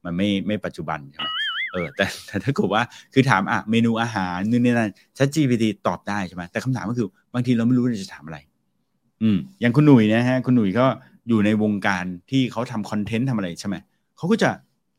[0.05, 1.29] มันไม่ไม่ปัจจุบันใช่ไหม
[1.73, 2.83] เออแต่แต่ถ้าเกิดว่า
[3.15, 8.39] คือถามอะเมนูอาหารนู่นนี่นั่น Chat GPT ตอบได้ใช่ไหมแต่คำถามก็คือบางทีเราไม่รู้จะถามอะไร
[9.23, 10.87] อืมอย่างคุณหนุ่ยนะฮะคุณหนุ่ยก็
[11.29, 13.77] อยู่ในวงการที่เขาทำคอนเทนต์ทำอะไรใช่ไหม
[14.17, 14.51] เขาก็จะ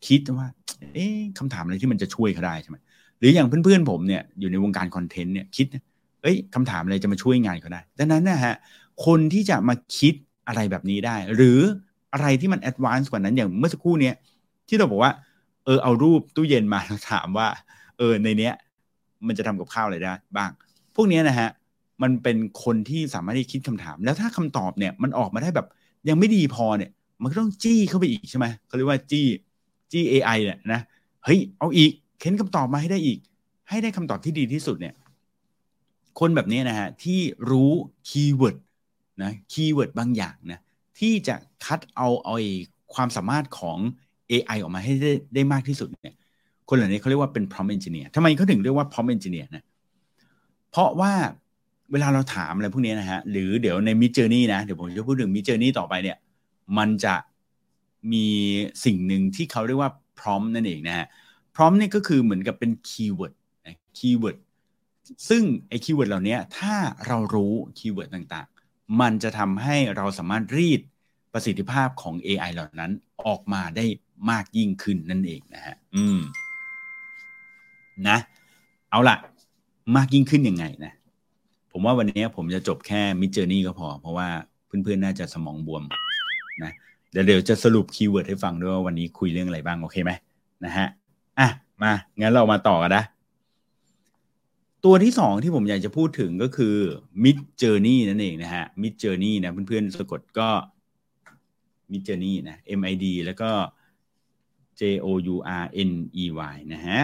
[0.07, 0.47] คิดว่า
[0.93, 2.77] เอ๊ะคำถามอะไรที่มันจะช่วยเขาได้ใช่ไหม
[3.19, 5.67] หรืออย่างเพื่อนๆผมเนี่ยอยู่ในวงการคอนเทนต์เนี่ยคิด
[6.21, 8.55] เอ้ยคำถามอะไรจะมาช่วยงานเขาได้ดังนั้นนะฮะ
[9.05, 10.13] คนที่จะมาคิด
[10.47, 11.59] อะไรแบบนี้ได้ หรือ
[12.13, 14.15] อะไรที่มัน advance กว่านั้นอย่างเมื่อสักครู่เนี้ย
[14.67, 15.11] ที่เราบอกว่า
[15.65, 16.79] เออเอารูปตู้เย็นมา
[17.11, 17.47] ถามว่า
[17.97, 18.53] เออในเนี้ย
[19.27, 20.51] มันจะทำกับข้าวอะไรได้บ้าง
[20.95, 21.49] พวกนี้นะฮะ
[22.03, 25.67] มันเป็นคนที่สามารถที่คิดคำถาม แล้วถ้าคำตอบเนี่ยมันออกมาได้แบบ
[26.09, 29.25] ยังไม่ดีพอเนี่ย มันก็ต้องจี้เข้าไปอีกใช่ไหมเขาเรียกว่าจี้
[29.91, 30.81] จี้ AI เนี่ยนะ
[31.25, 33.19] เฮ้ยเอาอีกเค้นคำตอบมาให้ได้อีก
[33.69, 34.93] ให้ได้คำตอบที่ดีที่สุดเนี่ย
[36.19, 37.71] คนแบบนี้นะฮะที่รู้
[38.09, 38.57] keyword
[39.23, 40.59] นะ keyword บางอย่างนะ
[40.99, 42.35] ที่จะคัดเอาเอา
[42.93, 43.77] ความสามารถของ
[44.31, 46.15] AI ออกมาให้ได้ได้มากที่สุดเนี่ย
[46.69, 49.63] คนเหล่านี้เขาเรียกว่าเป็น prompt engineer ทำไมเขาถึงเรียกว่า prompt engineer นะ
[50.71, 51.13] เพราะว่า
[51.91, 56.17] เวลาเราถามอะไรพวกนี้นะฮะหรือเดี๋ยวใน Mid Journey นะเดี๋ยวผมจะพูดถึง Mid Journey ต่อไปเนี่ย
[56.77, 57.15] มันจะ
[58.11, 58.27] มี
[58.85, 61.05] สิ่งหนึ่งที่เขาเรียกว่า prompt นั่นเองนะฮะ
[61.55, 63.33] prompt นี่ก็คือเหมือนกับเป็น keyword
[63.65, 64.37] นะ keyword
[65.29, 66.75] ซึ่งไอ้ keyword เหล่านี้ถ้า
[67.07, 70.81] เรารู้ keyword ต่างๆ มันจะทำให้เราสามารถรีด
[71.33, 72.91] ประสิทธิภาพของ AI เหล่านั้น
[73.27, 73.85] ออกมาได้
[74.29, 76.19] มากยิ่งขึ้นนั่นเองนะฮะ อืม
[78.07, 78.17] นะ
[78.89, 79.17] เอาละ
[79.95, 80.93] มากยิ่งขึ้นยังไงนะ
[81.77, 84.27] ผมว่าวันนี้ผมจะจบแค่ Midjourney ก็พอ เพราะว่า
[84.67, 85.83] เพื่อนๆ น่าจะสมองบวม
[86.63, 86.71] นะ
[87.11, 90.11] เดี๋ยวเดี๋ยวจะสรุป keyword ให้ฟังด้วยว่าวันนี้คุยเรื่องอะไรบ้าง โอเคไหม
[90.65, 90.87] นะฮะ
[91.39, 91.49] อะ
[91.83, 93.03] มางั้นเรามาต่อกันนะ
[94.85, 96.75] ตัวที่สองที่ผมอยากจะพูดถึงก็คือ
[97.23, 100.49] Mid Journey นั่นเองนะฮะ Mid Journey นะเพื่อนๆสะกดก็
[101.91, 103.51] Mid Journey นะ M I D แล้วก็
[104.79, 105.91] J O U R N
[106.23, 107.01] E Y นะฮะ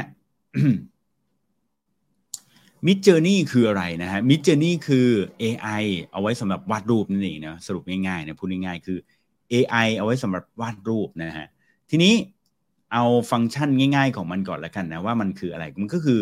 [2.87, 5.07] Mid Journey คืออะไรนะฮะ Mid Journey คือ
[5.41, 8.97] AI เอาไว้สำหรับวาดรูปนั่นเองนะสรุปง่ายๆนะพูดง่ายๆคือ
[9.51, 11.47] AI เอาไว้สำหรับวาดรูปนะฮะ
[11.89, 12.13] ทีนี้
[12.93, 16.19] เอาฟังก์ชันง่าย ๆ ของมันก่อนแล้วกันนะว่ามันคืออะไรมันก็คือ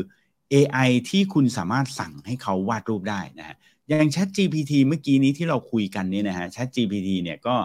[0.53, 3.55] AI ที่คุณสามารถสั่งให้เขาวาดรูปได้นะฮะ
[3.87, 7.55] อย่าง Chat GPT เมื่อกี้นี้ที่เราคุยกันเนี่ยนะฮะ Chat GPT เนี่ยก็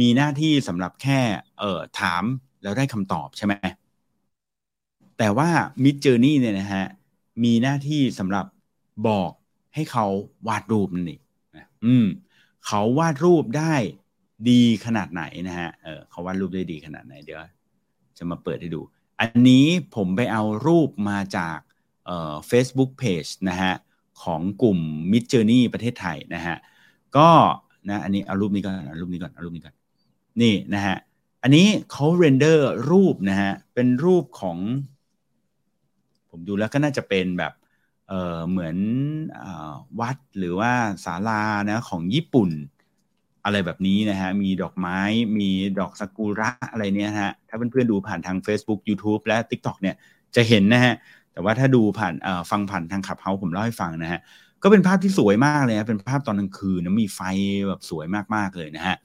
[0.00, 1.20] มีหน้าที่สำหรับแค่
[1.58, 2.24] เอ่อถาม
[2.62, 3.54] แล้วได้คำตอบใช่ไหม
[5.18, 5.48] แต่ว่า
[5.84, 6.84] Mid Journey เนี่ยนะฮะ
[7.44, 8.46] มีหน้าที่สำหรับ
[9.08, 9.30] บอก
[9.74, 10.06] ให้เขา
[10.48, 11.20] วาดรูปนั่นเอง
[11.86, 12.06] อืม
[12.66, 13.74] เขาวาดรูปได้
[14.50, 17.38] ดีขนาดไหนนะฮะเออเขาวาดรูปได้ดีขนาดไหนเดี๋ยว
[18.18, 18.80] จะมาเปิดให้ดู
[19.20, 21.58] อันนี้ผมไปเอารูปมาจาก
[22.06, 23.72] เอ่อ Facebook Page นะฮะ
[24.22, 24.78] ของกลุ่ม
[25.12, 26.56] Mid Journey ประเทศไทยนะฮะ
[27.16, 27.28] ก็
[27.88, 29.74] นะอันนี้เอารูปนี้ก่อนเอารูปนี้ก่อนเอารูปนี้ก่อน
[30.42, 30.96] นี่นะฮะ
[31.42, 34.58] อันนี้เขาเรนเดอร์รูปนะฮะเป็นรูปของ
[36.36, 37.52] ผมดูแล้วก็น่าจะเป็นแบบ
[38.08, 38.76] เออเหมือน
[39.44, 39.46] อ
[40.00, 40.72] วัดหรือว่า
[41.04, 42.50] ศาลานะของญี่ปุ่น
[43.44, 44.98] อะไรแบบนี้นะฮะ มีดอกไม้
[45.38, 49.96] มีดอกซากุระอะไรเนี่ยฮะ ถ้าเพื่อนๆดูผ่านทาง Facebook YouTube และ TikTok เนี่ย
[50.36, 50.94] จะเห็นนะฮะ
[51.32, 52.14] แต่ว่าถ้าดูผ่าน
[52.50, 54.20] ฟังผ่านทางขับเฮาผมเล่าให้ฟังนะฮะ
[54.62, 57.20] ก็เป็นภาพที่สวยมากเลยนะเป็นภาพตอนกลางคืนนะมีไฟ
[57.68, 58.96] แบบสวยมากๆเลยนะฮะ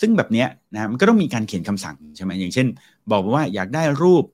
[0.00, 2.66] ซึ่งแบบเนี้ยนะมันก็ต้องมีการเขียนคำสั่งใช่ไหมอย่างเช่น
[3.12, 4.24] บอกว่าอยากได้รูป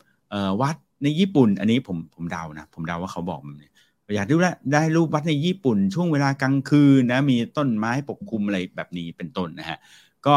[0.60, 3.70] วัด ในญี่ปุ่น อันนี้ผมผมเดานะ ผมเดาว่าเขาบอกแบบนี้
[4.14, 9.78] อยากดูแลได้รูปวัดในญี่ปุ่น ช่วงเวลากลางคืนนะมีต้นไม้ปกคลุมอะไรแบบนี้เป็นต้นนะฮะ
[10.26, 10.36] ก็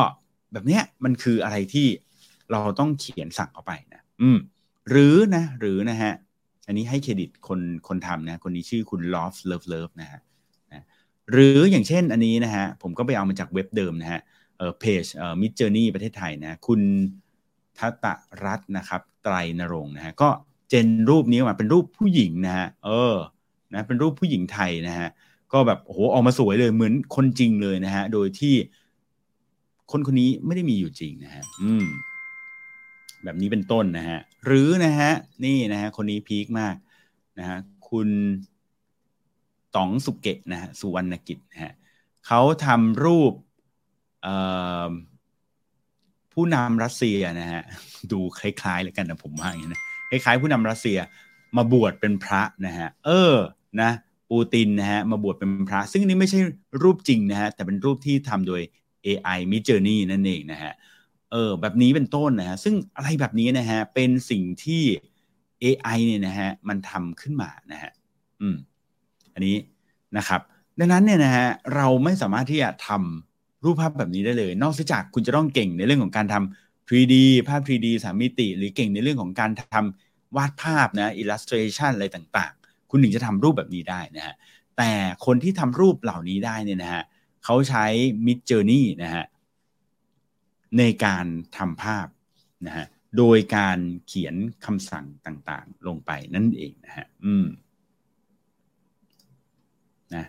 [0.51, 1.87] แบบเนี้ยมันคืออะไรที่
[2.51, 4.37] เราต้องเขียนสั่งเข้าไปนะอืม
[4.89, 6.13] หรือนะ หรือนะฮะ
[6.67, 10.19] อันนี้ให้เครดิตคนคนทำนะ คนนี้ชื่อคุณ Love Love Love นะฮะ
[10.71, 10.85] นะ
[11.31, 14.21] หรืออย่างเช่นอันนี้นะฮะ ผมก็ไปเอามาจากเว็บเดิมนะฮะ
[14.57, 16.81] เอ่อเพจเอ่อ Mid Journey ประเทศไทยนะ คุณ
[17.79, 18.05] ทัต
[18.43, 20.29] รัตน์นะครับ ไตรนรงค์นะฮะ ก็
[20.69, 23.15] เจนรูปนี้มาเป็นรูปผู้หญิงนะฮะเออ
[23.73, 25.09] นะเป็นรูปผู้หญิงไทยนะฮะ
[25.53, 28.55] ก็แบบโอ้โหออกมาสวยเลยเหมือนคนจริงเลยนะฮะโดยที่
[29.91, 31.85] คนคนนี้ไม่ได้มีอยู่จริงนะฮะอืม
[33.23, 35.11] แบบนี้เป็นต้นนะฮะหรือนะฮะ
[35.45, 36.75] นี่นะฮะคนนี้พีคมาก
[37.39, 37.57] นะฮะ
[37.89, 38.09] คุณ
[39.75, 41.73] ต๋องสุเกะนะฮะสุวรรณกิจนะฮะ
[42.27, 43.33] เขาทำรูป
[46.33, 47.61] ผู้นำรัสเซียนะฮะ
[48.11, 50.97] ดูคล้ายๆเลยกันนะผมว่าอย่างนี้นะ คล้ายๆผู้นำรัสเซีย
[51.57, 53.35] มาบวชเป็นพระนะฮะเออ
[53.81, 53.91] นะ
[54.29, 56.39] ปูตินนะฮะมาบวชเป็นพระ ซึ่งนี้ไม่ใช่
[56.83, 58.61] รูปจริงนะฮะแต่เป็นรูปที่ทำโดย
[59.05, 60.73] AI Mid Journey นั่นเองนะฮะ
[61.31, 64.83] เออแบบนี้เป็นต้นนะฮะซึ่งอะไรแบบนี้นะฮะเป็นสิ่งที่
[65.63, 67.91] AI เนี่ยนะฮะมันทำขึ้นมานะฮะ
[68.41, 68.55] อืม
[69.33, 69.57] อันนี้
[70.17, 70.41] นะครับ
[70.79, 77.15] ดังนั้นเนี่ยนะฮะเราไม่สามารถที่จะทำรูปภาพแบบนี้ได้เลย นอกจากคุณจะต้องเก่งในเรื่องของการทำ 3D
[77.47, 79.61] ภาพ 3D สามมิติ หรือเก่งในเรื่องของการท
[80.35, 84.35] วาดภาพนะ illustration อะไรต่างๆ คุณถึงจะทำรูปแบบนี้ได้นะฮะ
[84.77, 84.91] แต่
[85.25, 87.03] คนที่ทำรูปเหล่านี้ได้เนี่ยนะฮะ
[87.43, 87.85] เขาใช้
[88.25, 89.25] Mid Journey นะฮะ
[90.77, 91.25] ในการ
[91.57, 92.07] ทำภาพ
[92.67, 92.85] นะฮะ
[93.17, 97.45] โดยการเขียนคำสั่งต่างๆ ลงไปนั่นเองนะฮะอืม
[100.15, 100.25] นะ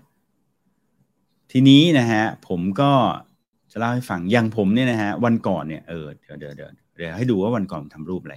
[1.51, 2.93] ทีนี้นะฮะผมก็
[3.77, 8.37] จะเล่าให้ฟังอย่างผมเนี่ยนะฮะวันก่อนเนี่ยเออเดี๋ยวเดี๋ยวเดี๋ยวเดี๋ยวให้ดูว่าวันก่อนผมทำรูปอะไร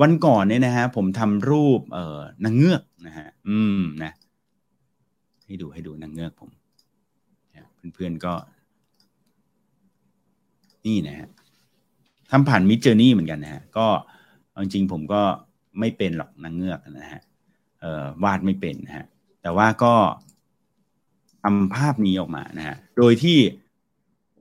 [0.00, 4.12] วันก่อนเนี่ยนะฮะผมทำรูปเอ่อนางเงือกนะฮะอืมนะ
[5.46, 6.50] ให้ดูให้ดูนางเงือกผม
[7.94, 8.34] เพื่อนๆก็
[10.86, 11.28] นี่นะฮะ
[12.30, 13.86] ทำผ่านมิจเจอร์นี่เหมือนกันนะฮะก็
[14.62, 15.22] จริงๆผมก็
[15.78, 17.20] ไม่เป็นหรอกนางเงือกนะฮะ
[17.80, 19.06] เอ่อวาดไม่เป็นนะฮะ
[19.42, 19.94] แต่ว่าก็
[21.42, 23.38] ทำภาพนี้ออกมานะฮะโดยที่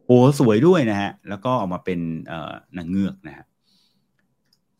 [0.06, 2.00] โอ้สวยด้วยนะฮะ แล้วก็ออกมาเป็น
[2.78, 3.46] นางเงือกนะฮะ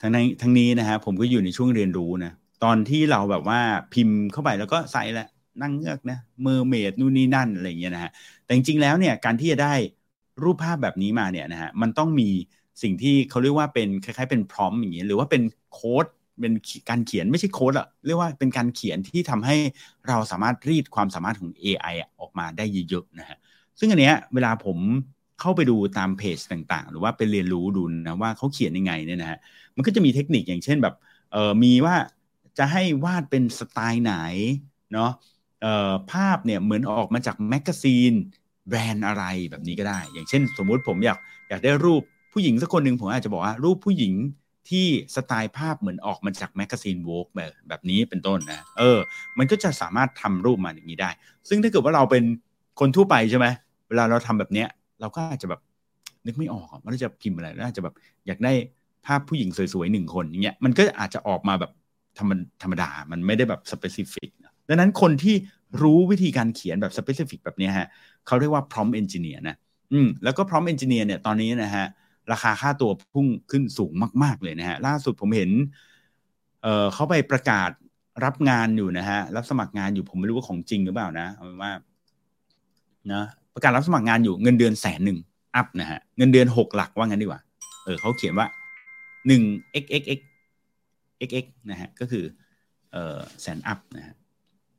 [0.02, 2.32] ทั้งนี้ทั้งนี้นะฮะผมก็อยู่ในช่วงเรียนรู้นะ
[2.64, 3.60] ตอนที่เราแบบว่า
[3.94, 5.28] พิมพ์เข้าไปแล้วก็ใส่แหละ
[5.62, 8.12] นั่งเงือกนะเมอร์เมดนู่นนี่นั่นอะไรอย่างเงี้ยนะฮะ
[8.46, 9.74] แต่จริงๆแล้วเนี่ยการที่จะได้
[10.44, 12.30] รูปภาพแบบนี้มาเนี่ยนะฮะมันต้องมี
[12.82, 15.42] สิ่งที่เขาเรียกว่าเป็นคล้ายๆเป็นพร้อมอย่างเงี้ยหรือว่าเป็น
[15.74, 16.06] โค้ด
[16.40, 16.54] เป็น
[16.90, 19.58] การเขียนไม่ใช่โค้ดอะเรียกว่าเป็นการเขียนที่ทำให้
[20.08, 23.38] เราสามารถรีดความสามารถของ AI ออกมาได้เยอะๆนะฮะ
[23.80, 24.78] ซึ่งอันเนี้ยเวลาผม
[25.40, 29.40] เข้าไปดูตามเพจต่างๆ หรือว่าไปเรียนรู้ดูนะว่าเขาเขียนยังไงเนี่ยนะฮะ
[29.76, 30.96] มันก็จะมีเทคนิคอย่างเช่นแบบ
[31.32, 31.96] เออมีว่า
[32.58, 34.14] จะให้วาดเป็นสไตล์ไหน
[34.94, 35.12] เนาะ
[35.62, 38.14] เออภาพเนี่ยเหมือนออกมาจากแมกกาซีน
[38.68, 41.18] แบรนด์อะไรแบบนี้ก็ได้ อย่างเช่น สมมุติผมอยาก
[41.50, 42.02] อยากได้รูป
[42.34, 44.14] ผู้หญิงสักคนหนึ่งผมอาจจะบอกว่ารูปผู้หญิง
[44.70, 48.98] ที่สไตล์ภาพเหมือนออกมาจากแมกกาซีน Vogue แบบแบบนี้เป็นต้นนะเออ
[49.38, 51.10] มันก็จะสามารถทำรูปมาอย่างนี้ได้
[51.50, 52.24] ซึ่งถ้าเกิดว่าเราเป็น
[52.80, 53.48] คนทั่วไปใช่ไหม
[53.90, 54.68] เวลาเราทำแบบเนี้ย
[55.06, 55.62] เราก็อาจจะแบบ
[56.26, 57.96] นึกไม่ออกว่าจะพิมพ์อะไรแล้วอาจจะแบบ
[58.28, 58.54] อยากได้
[59.06, 61.72] ภาพผู้หญิงสวยๆหนึ่งคนอย่างเงี้ยมันก็อาจจะออกมาแบบ
[62.20, 64.30] ธรรมดาธรรมดา มันไม่ได้แบบ specific
[64.68, 65.36] ดังนั้นคนที่
[65.82, 67.88] รู้วิธีการเขียนแบบ specific แบบนี้ฮะ
[68.26, 69.56] เขาเรียกว่า prompt engineer นะ
[69.94, 71.86] อืมแล้วก็ prompt engineer เนี่ยตอนนี้นะฮะ
[72.32, 73.92] ราคาค่าตัวพุ่งขึ้นสูง
[74.24, 75.50] มาก ๆ เลยนะฮะล่าสุดผมเห็น
[76.64, 77.70] เออเขาไปประกาศ
[78.26, 81.72] รับงานอยู่นะฮะรับสมัครงานอยู่ผมไม่รู้ว่าของจริงหรือเปล่านะเอาเป็นว่า
[83.14, 83.24] นะ
[83.56, 85.20] ประกาศรับสมัครงานอยู่เงินเดือนแสนหนึ่ง
[85.56, 87.42] อัพนะฮะเงินเดือนหกหลักว่างั้นดีกว่า
[87.84, 88.48] เออเขาเขียนว่า
[89.28, 89.42] หนึ่ง
[89.84, 90.20] x x x
[91.28, 92.26] x x นะฮะก็คือ
[92.92, 94.16] เออแสนอัพนะฮะ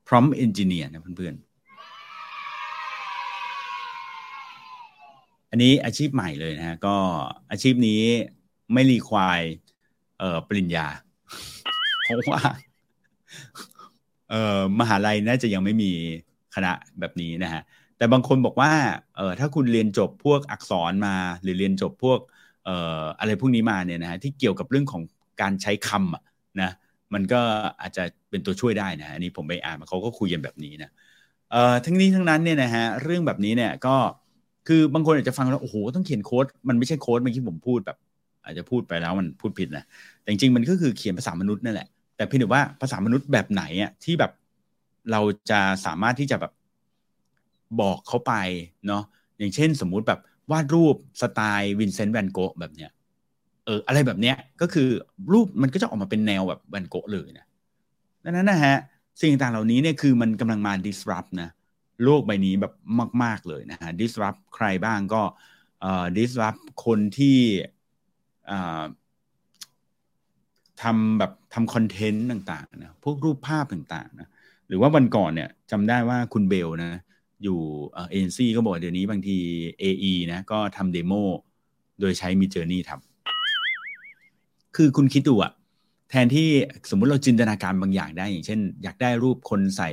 [0.06, 1.46] prompt engineer นะเพื่อนๆ
[5.50, 6.96] อันนี้อาชีพใหม่เลยนะฮะก็
[7.50, 8.00] อาชีพนี้
[8.72, 9.40] ไม่รีควาย
[10.18, 10.86] เอ่อปริญญา
[12.02, 12.40] เพราะว่า
[14.30, 15.90] เอ่อมหาลัยน่าจะยังไม่มี
[16.54, 17.62] คณะแบบนี้นะฮะ
[17.98, 18.72] แต่บางคนบอกว่า
[19.16, 22.18] เออถ้าคุณเรียนจบพวกอักษรมา หรือเรียนจบพวก
[22.64, 25.02] เอ่ออะไรพวกนี้มาเนี่ยนะฮะที่เกี่ยวกับเรื่องของ
[25.40, 26.70] การใช้คำนะ
[27.14, 27.40] มันก็
[27.80, 30.90] อาจจะเป็นตัวช่วยได้นะอันนี้ผมไปอ่านมาเขาก็คุยกันแบบนี้นะ
[31.50, 33.96] เอ่อทั้งนี้ทั้งนั้นเนี่ยนะฮะเรื่องแบบนี้เนี่ยก็
[34.68, 37.98] คือบางคนอาจจะฟังแล้วโอ้โหต้องเขียนโค้ดมันไม่ใช่โค้ดเมื่อกี้ผมพูดแบบ
[38.44, 39.84] อาจจะพูดไปแล้วมันพูดผิดนะ
[40.22, 44.32] แต่จริงๆมันก็คือเขียนภาษามนุษย์นั่นแหละแต่เพียงแต่ว่าภาษามนุษย์แบบไหนอะที่แบบ
[45.12, 46.52] เราจะสามารถที่จะแบบ
[47.80, 48.34] บอกเขาไป
[48.86, 49.02] เนาะ
[49.38, 52.90] อย่างเช่นสมมุติแบบวาดรูปสไตล์วินเซนต์แวนโกะแบบเนี้ย
[53.64, 54.88] เอออะไรแบบเนี้ยก็คือ
[55.32, 57.46] รูปมันก็จะออกมาเป็นแนวแบบแวนโกะเลยนะ
[58.24, 58.76] ดังนั้นนะฮะ
[59.20, 61.50] สิ่งต่างเหล่านี้เนี่ยคือมันกำลังมา disrupt นะ
[62.04, 62.72] โลกใบนี้แบบ
[63.22, 65.22] มาก ๆเลยนะฮะ disrupt ใครบ้างก็
[65.80, 67.38] เอ่อ disrupt คนที่
[68.50, 68.84] อ่า
[70.82, 74.28] ทำแบบทำคอนเทนต์ต่างๆนะพวกรูปภาพต่างๆนะ
[74.68, 77.00] หรือว่าวันก่อนเนี่ยจำได้ว่าคุณเบลนะ
[77.42, 77.58] อยู่
[77.94, 79.38] เอเจนซี่ก็บอกเดี๋ยวนี้บางที
[79.82, 81.12] AE นะก็ทำเดโม
[82.00, 85.52] โดยใช้ Midjourney ทำคือคุณคิดดูอะ
[86.10, 86.48] แทนที่
[86.90, 89.90] สมมุติเราจินตนาการบางอย่างได้ อย่างเช่น อยากได้รูปคนใส่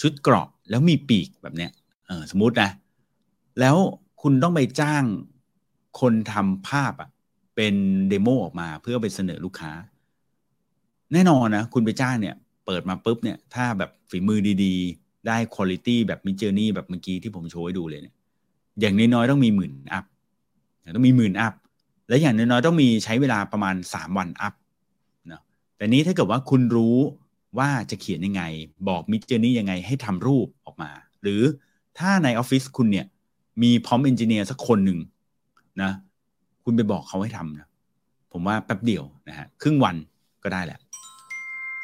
[0.00, 1.70] ชุดเกราะแล้วมีปีกแบบเนี้ย
[2.06, 2.70] เออสมมตินะ
[3.60, 3.76] แล้ว
[4.22, 5.04] คุณต้องไปจ้าง
[6.00, 7.10] คนทำภาพอะ
[7.56, 7.74] เป็น
[8.08, 9.72] เดโมออกมาเพื่อไปเสนอลูกค้า
[11.12, 12.34] แน่นอนนะ คุณไปจ้างเนี่ย
[12.66, 18.14] เปิดมาปุ๊บเนี่ย ถ้าแบบฝีมือดีๆ ได้คุณภาพแบบ Midjourney แบบเมื่อกี้ที่ผมโชว์ให้ดูเลยเนี่ย
[18.80, 20.04] อย่างน้อยๆต้องมีหมื่น up
[20.96, 21.54] ต้องมีหมื่น up
[22.08, 24.54] และอย่างน้อยๆต้องมีใช้เวลาประมาณสามวัน up
[25.30, 25.40] นะ
[25.76, 26.96] แต่นี้ถ้าเกิดว่าคุณรู้
[27.58, 28.42] ว่าจะเขียนยังไง
[28.88, 30.90] บอก Midjourney ยังไงให้ทำรูปออกมา
[31.22, 31.42] หรือ
[31.98, 33.06] ถ้าในออฟฟิศคุณเนี่ย
[33.62, 34.98] มี prompt engineer สักคนหนึ่ง
[35.82, 35.92] นะ
[36.64, 37.68] คุณไปบอกเขาให้ทำนะ
[38.32, 39.96] ผมว่าแป๊บเดียวนะฮะครึ่งวัน
[40.44, 40.78] ก็ได้แหละ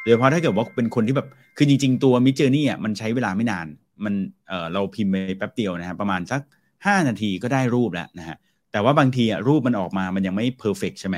[0.02, 3.66] โดยเฉพาะถ้าเกิดว่าเป็นคนที่แบบ คือจริง ๆ ตัว Midjourney อะมันใช้เวลาไม่นาน
[4.04, 4.14] มัน
[4.48, 6.40] เออเราพิมพ์ไปแป๊บเดียวนะฮะประมาณสัก
[6.86, 8.36] ห้านาทีก็ได้รูปแล้วนะฮะ
[8.72, 11.16] แต่ว่าบางทีอะรูปมันออกมามันยังไม่เพอร์เฟกใช่ไหม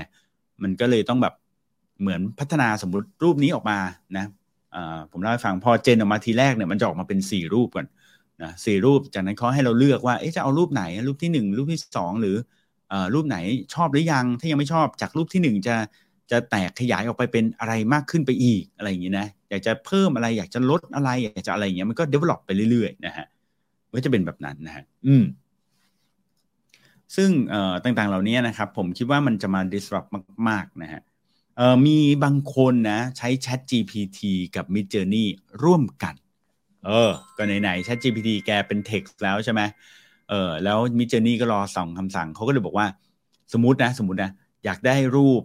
[0.62, 1.34] มันก็เลยต้องแบบ
[2.00, 3.78] เหมือนพัฒนาสมมติรูปนี้ออกมา
[4.16, 4.26] นะ
[5.10, 7.86] ผมเล่าให้ฟังพอเจนออกมาทีแรกเนี่ยมันจะออกมาเป็นสี่รูปก่อน
[8.42, 12.36] นะสี่รูปจากนั้นเขาให้เราเลือกว่าจะเอารูปไหนรูปที่หนึ่งรูปที่สองหรือ
[13.14, 13.36] รูปไหน
[13.74, 15.76] ชอบหรือยัง ถ้ายังไม่ชอบจากรูปที่หนึ่งจะ
[16.32, 23.26] จะแตกขยายออกไปเป็นอะไรมากขึ้นไปอีกอะไรอย่างนี้นะอยากจะเพิ่มอะไรอยากจะลดอะไร อยากจะอะไรอย่างเงี้ยมันก็ develop ไปเรื่อยๆนะฮะ
[23.94, 25.24] ก็จะเป็นแบบนั้นนะฮะอืม
[27.16, 30.08] ซึ่งเอ่อต่างๆเหล่านี้นะครับ ผมคิดว่ามันจะมา disrupt
[30.48, 31.02] มาก ๆ นะฮะ
[31.56, 34.20] เอ่อมีบางคนนะ ใช้ Chat GPT
[34.56, 35.26] กับ Mid Journey
[35.64, 36.14] ร่วมกัน
[36.86, 39.60] เออ ก็ไหนๆ Chat GPT แกเป็น text แล้วใช่ไหม
[40.28, 42.86] เออแล้ว Mid Journey ก็รอส่องคำสั่ง เขาก็เลยบอกว่า
[43.52, 44.30] สมมตินะ สมมตินะ
[44.64, 45.42] อยากได้รูป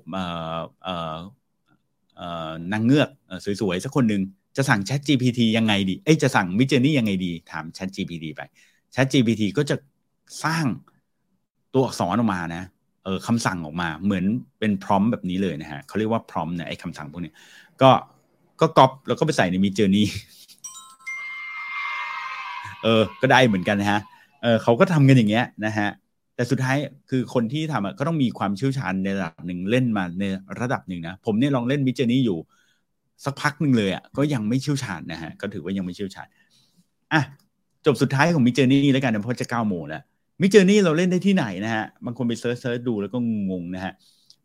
[2.72, 3.10] นางเงือก
[3.62, 4.22] สวยๆสักคนหนึ่ง
[4.58, 8.42] จะสั่ง Chat GPT ยังไงดี เอ้ยจะสั่ง Mid Journey ยังไงดี ถาม Chat GPT ไป
[8.96, 9.76] Chat GPT ก็จะ
[10.44, 10.66] สร้าง
[11.74, 12.64] ตัวอักษรออกมานะ
[13.04, 14.26] เออคำสั่งออกมาเหมือน
[14.60, 17.34] เป็นพร้อมแบบนี้เลยนะฮะเขาเรียกว่าพร้อมเนี่ยไอ้คำสั่งพวกนี้
[17.82, 17.90] ก็
[18.62, 20.08] ก็ก๊อปแล้วก็ไปใส่ในมีเจอร์นี่
[22.84, 24.02] เออ ก็ได้เหมือนกันนะฮะ
[24.44, 25.90] เออเขาก็ทำกันอย่างเงี้ยนะฮะ
[26.38, 26.78] แต่สุดท้าย
[27.10, 30.24] คือคนที่ทำอะก็ต้องมีความเชี่ยวชาญในระดับหนึ่งเล่นมาใน
[30.62, 32.38] ระดับหนึ่งนะ ผมเนี่ยลองเล่น Midjourney อยู่
[33.26, 36.28] สักพักหนึ่งเลยอะก็ยังไม่เชี่ยวชาญนะฮะก็ถือว่ายังไม่เชี่ยวชาญ
[37.14, 37.22] อะ
[37.86, 40.02] จบสุดท้ายของ Midjourney แล้วกันนะเพราะจะเก้าโมงแล้ว
[40.42, 43.18] Midjourney เราเล่นได้ที่ไหนนะฮะบางคนไป search search ดูแล้วก็
[43.50, 43.94] งงนะฮะ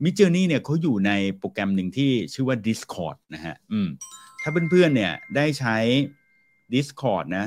[0.05, 3.89] Midjourney เนี่ยเขาอยู่ในโปรแกรมหนึ่งที่ชื่อว่า Discord นะฮะอืม
[4.43, 5.77] ถ้าเพื่อนๆเนี่ยได้ใช้
[6.75, 7.45] Discord นะ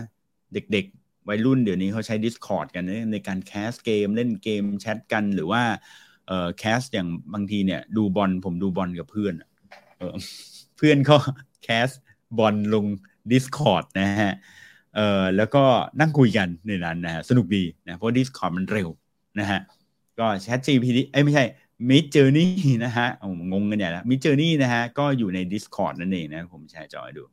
[0.53, 5.63] เด็กๆ วัยรุ่นเดี๋ยวนี้เขาใช้ Discord กันในการแคสเกมเล่นเกมแชทกันหรือว่า
[6.27, 9.33] เอ่อแคสอย่างบางทีเนี่ย ดูบอลผมดูบอลกับเพื่อน
[9.97, 10.15] เออ
[10.77, 11.17] เพื่อนก็
[11.63, 11.89] แคส
[12.37, 12.85] บอลลง
[13.31, 14.33] Discord นะฮะ
[14.95, 15.63] เอ่อแล้วก็
[15.99, 18.89] นั่งคุยกันในนั้นนะฮะสนุกดีนะเพราะ Discord มันเร็ว
[19.39, 19.59] นะฮะ
[20.19, 21.45] ก็ Chat GPT เอ้ยไม่ใช่
[21.89, 22.49] Mid Journey
[22.85, 23.07] นะฮะ
[23.51, 27.23] งงกันใหญ่แล้ว Mid Journey นะฮะก็อยู่ใน Discord นั่นเองนะผมแชร์จอให้ดู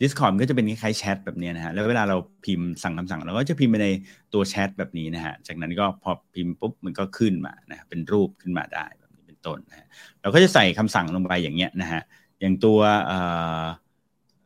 [0.00, 3.88] Discord ก็จะเป็นคล้ายแชทแบบนี้นะฮะแล้วเวลาเราพิมพ์สั่งคำสั่งเราก็จะพิมพ์ไปใน
[4.32, 9.86] ตัวแชทแบบนี้นะฮะจากนั้นก็พอพิมพ์ปุ๊บมันก็ขึ้นมานะเป็นรูปขึ้นมาได้แบบนี้เป็นต้นนะฮะ
[10.20, 12.02] เราก็จะใส่คำสั่งลงไปอย่างเงี้ยนะฮะ
[12.40, 13.18] อย่างตัวเอ่
[13.62, 13.64] อ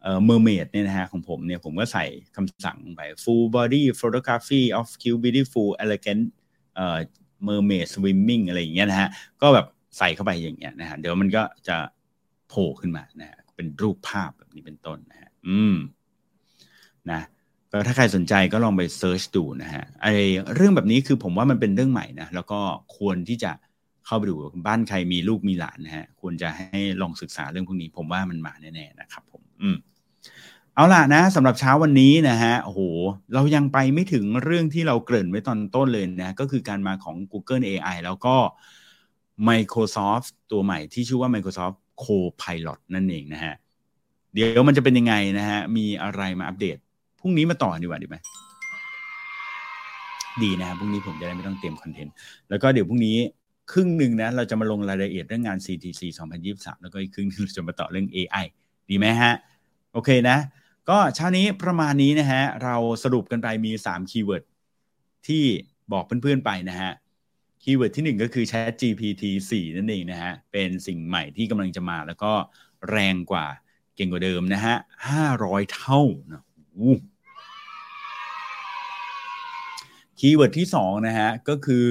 [0.02, 2.04] เอ่อ mermaid เนี่ยนะฮะของผมเนี่ยผมก็ใส่
[2.36, 6.24] คำสั่งไป full body photography of cute beautiful elegant
[6.76, 6.98] เอ่อ
[7.46, 9.08] mermaid swimming อะไรอย่างเงี้ยนะฮะ
[9.42, 9.66] ก็แบบ
[9.98, 11.76] ใส่เข้าไปอย่างเงี้ยนะฮะเดี๋ยวมันก็จะ
[12.48, 15.74] โผล่ขึ้นมานะฮะเป็นรูปภาพแบบนี้เป็นต้นนะฮะ อืม
[17.10, 17.20] นะ
[17.72, 20.06] ก็ถ้าใครสนใจก็ลองไปเซิร์ชดูนะฮะไอ
[20.54, 22.60] เรื่องแบบนี้คือผมว่ามันเป็นเรื่องใหม่นะแล้วก็
[22.96, 23.52] ควรที่จะ
[24.06, 24.34] เข้าไปดู
[24.66, 29.76] บ้านใครมีลูกมีหลานนะฮะควรจะให้ลองศึกษาเรื่องพวกนี้ ผมว่ามันมาแน่ๆนะครับ ผม อืม
[30.74, 32.80] เอาล่ะนะสำหรับเช้าวันนี้นะฮะโอ้โห
[33.34, 38.36] เรายังไปไม่ถึงเรื่องที่เราเกริ่นไว้ตอนต้นเลยนะ ก็คือการมาของ Google AI แล้วก็
[39.48, 43.54] Microsoft ตัวใหม่ที่ชื่อว่า Microsoft Co-Pilot นั่นเองนะฮะ
[44.34, 46.76] เดี๋ยวมันจะเป็นยังไงนะฮะ มีอะไรมาอัปเดต
[47.20, 48.16] พรุ่งนี้มาต่อดีกว่าดีไหม
[50.42, 52.14] ดีนะพรุ่งนี้ผมจะได้ไม่ต้องเตรียมคอนเทนต์
[52.48, 53.16] แล้วก็เดี๋ยวพรุ่งนี้
[53.72, 56.00] ครึ่งหนึ่งนะ เราจะมาลงรายละเอียดเรื่องงาน CTC
[56.40, 58.44] 2023 แล้วก็อีกครึ่งนึงเราจะมาต่อเรื่อง AI
[58.90, 59.34] ดีไหมฮะ
[59.92, 60.38] โอเคนะ
[60.88, 64.44] ก็เช้านี้ประมาณนี้นะฮะ เราสรุปกันไปมี 3 keyword
[65.26, 65.44] ที่
[65.92, 66.90] บอกเพื่อนๆไปนะฮะ
[67.62, 72.32] keyword ที่ 1 ก็คือ ChatGPT 4 นั่นเองนะฮะ เป็นสิ่งใหม่ที่กำลังจะมาแล้วก็
[72.90, 73.46] แรงกว่า
[73.98, 74.76] เก่งกว่าเดิมนะฮะ
[75.24, 76.42] 500เท่านะ
[80.18, 81.86] keyword ที่2นะฮะก็คือ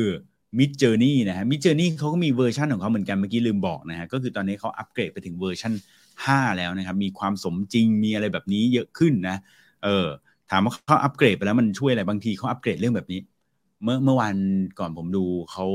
[0.60, 5.74] Mid Journey นะฮะ Midjourney เขาก็มีเวอร์ชันของเขาเหมือนกันเมื่อกี้ลืมบอกนะฮะก็คือตอนนี้เขาอัปเกรดไปถึงเวอร์ชัน
[6.16, 9.38] 5 แล้วนะครับ มีความสมจริงมีอะไรแบบนี้เยอะขึ้นนะ
[9.84, 10.06] เออ
[10.52, 13.22] ถามว่าเขาอัปเกรดไปแล้วมันช่วยอะไรบางทีเขาอัปเกรดเรื่องแบบนี้
[13.84, 14.36] เมื่อเมื่อวัน
[14.80, 15.66] ก่อนผมดูเขา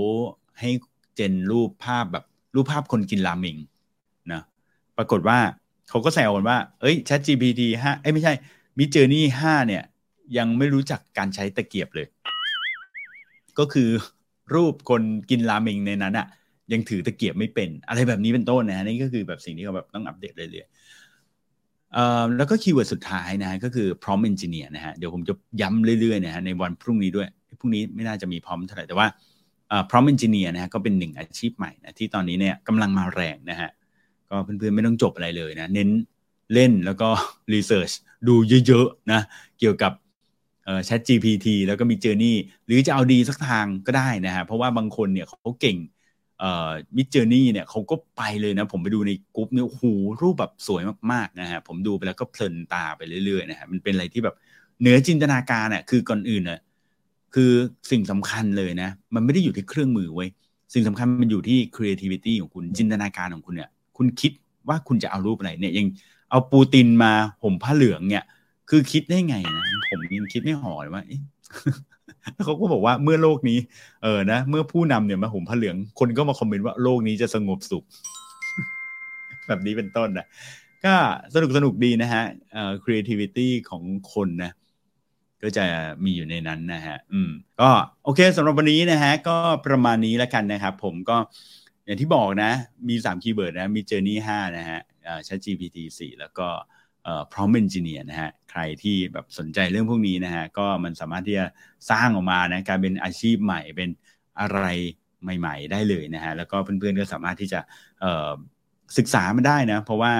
[0.60, 0.70] ให้
[1.14, 3.56] gen รูปภาพแบบรูปภาพคนกินราเมง
[4.32, 4.42] นะ
[4.96, 5.38] ปรากฏว่า
[5.90, 8.32] เขาก็แซวกันว่า เอ้ย Chat GPT 5เอ้ยไม่ใช่
[8.78, 9.82] Mid Journey 5เนี่ย
[10.38, 12.06] ยังไม่รู้จักการใช้ตะเกียบเลย
[13.58, 13.88] ก็คือ
[14.54, 16.26] รูปคนกินราเมงในนั้นอะ
[16.72, 27.28] ยังถือตะเกียบไม่เป็น อะไรแบบนี้เป็นต้นนะฮะนี่ก็คือแบบสิ่งที่เขาแบบต้องอัปเดตเรื่อยๆอ่อแล้วก็ keyword สุดท้ายนะฮะก็คือ prompt engineer นะฮะเดี๋ยวผมจะย้ำเรื่อยๆนะฮะในวันพรุ่งนี้ด้วย
[27.60, 29.06] พรุ่งนี้ไม่น่าจะมีพร้อมเท่าไหร่แต่ว่า
[29.70, 33.70] อ่อ prompt engineer นะฮะก็เป็นหนึ่งอาชีพใหม่นะที่ตอนนี้เนี่ยกำลังมาแรงนะฮะ
[34.32, 35.90] ก็เพื่อนๆไม่ต้องจบอะไรเลยนะ เน้น
[36.54, 37.08] เล่นแล้วก็
[37.52, 37.94] research
[38.28, 38.34] ดู
[38.66, 39.20] เยอะๆนะ
[39.58, 39.92] เกี่ยวกับ
[40.64, 42.34] เอ่อ Chat GPT แล้วก็ Midjourney
[42.66, 45.76] หรือจะเอาดีสักทางก็ได้นะฮะเพราะว่าบางคนเนี่ยเขาเก่ง
[46.96, 49.84] Midjourney เนี่ยเขาก็ไปเลยนะ ผมไปดูในกรุ๊ปเนี่ยโอ้โห
[50.22, 54.34] รูปแบบสวยมากๆนะฮะผมดูไปแล้วก็เพลินตาไปเรื่อยๆนะฮะมันเป็นอะไรที่แบบ
[54.80, 56.60] เหนือจินตนาการอะคือก่อนอื่นอะ
[57.34, 57.52] คือ
[57.90, 60.26] สิ่งสำคัญเลยนะ มันไม่ได้อยู่ที่เครื่องมือไว้
[60.74, 63.70] สิ่งสำคัญมันอยู่ที่ creativity ของคุณจินตนาการของคุณเนี่ย
[64.02, 64.32] คุณคิด
[64.68, 65.86] ว่าคุณจะเอารูปอะไรเนี่ยยัง
[66.30, 68.24] เอาปูตินมาห่มผ้าเหลืองเนี่ย
[68.70, 71.02] คือคิดได้ไงนะผมยังคิดไม่หอเลยว่า
[72.42, 73.58] เขาก็บอกว่าเมื่อโลกนี้
[74.02, 77.84] เออนะเมื่อผู้นำเนี่ยมาห่มผ้าเหลือง คนก็มาคอมเมนต์ว่าโลกนี้จะสงบสุข
[79.46, 80.26] แบบนี้เป็นต้นนะ
[80.84, 80.94] ก็
[81.34, 82.22] สนุกสนุกดีนะฮะ
[82.52, 83.82] เอ่อ creativity ของ
[84.12, 84.50] คนนะ
[85.42, 85.64] ก็จะ
[86.04, 87.30] มีอยู่ในนั้นนะฮะ อืม
[87.60, 87.70] ก็
[88.04, 89.36] โอเคสำหรับวันนี้นะฮะ ก็
[89.66, 91.16] ประมาณนี้แล้วกันนะครับ ผมก็
[91.92, 92.52] อย่างที่บอกนะ
[92.88, 96.48] มี3 keyword นะ มี Journey 5นะฮะเอ่อ ChatGPT 4 แล้วก็
[97.04, 101.46] เอ่อ Prompt Engineer นะฮะ ใครที่แบบสนใจเรื่องพวกนี้นะฮะ ก็มันสามารถที่จะ
[101.90, 103.90] สร้างออกมานะกลายเป็นอาชีพใหม่เป็น
[104.40, 104.62] อะไร
[105.22, 107.60] ใหม่ ๆ ได้เลยนะฮะ แล้วก็เพื่อนๆก็สามารถที่จะ
[108.00, 108.32] เอ่อ
[108.98, 110.14] ศึกษามันได้นะ เพราะว่า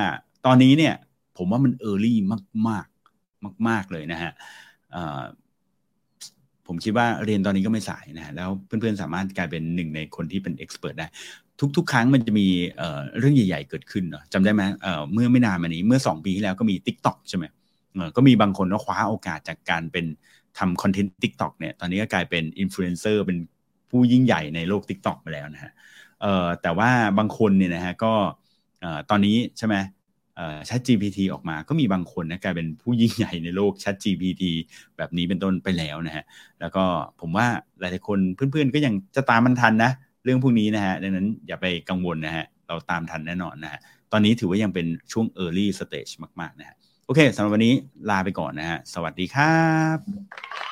[0.47, 0.95] ตอนนี้เนี่ย
[1.39, 2.87] ผมว่ามันเออร์ลี่มากมาก
[3.69, 4.33] มาก ๆ เลยนะฮะ
[6.69, 11.07] ผมคิดว่าเรียนตอนนี้ก็ไม่สายนะฮะแล้วเพื่อนๆสามารถกลายเป็นหนึ่งในคนที่เป็นเอ็กซ์เพรสได้
[11.77, 12.47] ทุก ๆ ครั้งมันจะมี
[13.19, 14.63] เรื่องใหญ่ ๆ เกิดขึ้นเนาะจำได้ไหม
[15.13, 17.45] เมื่อไม่นานมานี้เมื่อ 2 ปีที่แล้วก็มี Tik t o อกใช่ไหม
[18.17, 20.07] ก็มีบางคนก็คว้าโอกาสจากการเป็น
[20.59, 23.39] ทำ content TikTok เนี่ยตอนนี้ก็กลายเป็นอินฟลูเอนเซอร์เป็น
[23.91, 25.73] ผู้ยิ่งใหญ่ในโลก Tik t o อกไปแล้วนะฮะ
[26.63, 28.13] แต่ว่าบางคนเนี่ยนะฮะก็
[29.11, 29.77] ตอนนี้ใช่ไหม
[30.67, 34.43] แชท GPT ออกมาก็มีบางคนนะกลายเป็นผู้ยิ่งใหญ่ในโลก Chat GPT
[34.97, 36.25] แบบนี้เป็นต้นไปแล้วนะฮะ
[36.61, 36.85] แล้วก็
[37.21, 37.47] ผมว่า
[37.81, 39.93] หลายๆคนเพื่อนๆก็ยังจะตามมันทันนะ
[40.25, 43.81] เรื่องพวกนี้นะฮะดังนั้นอย่าไปกังวลนะฮะเราตามทันแน่นอนนะฮะ
[44.13, 47.75] ตอนนี้ถือว่ายังเป็นช่วง early stage มาก ๆ นะฮะโอเคสำหรับวันนี้
[48.11, 49.63] ลาไปก่อนนะฮะสวัสดีครั
[49.97, 50.72] บ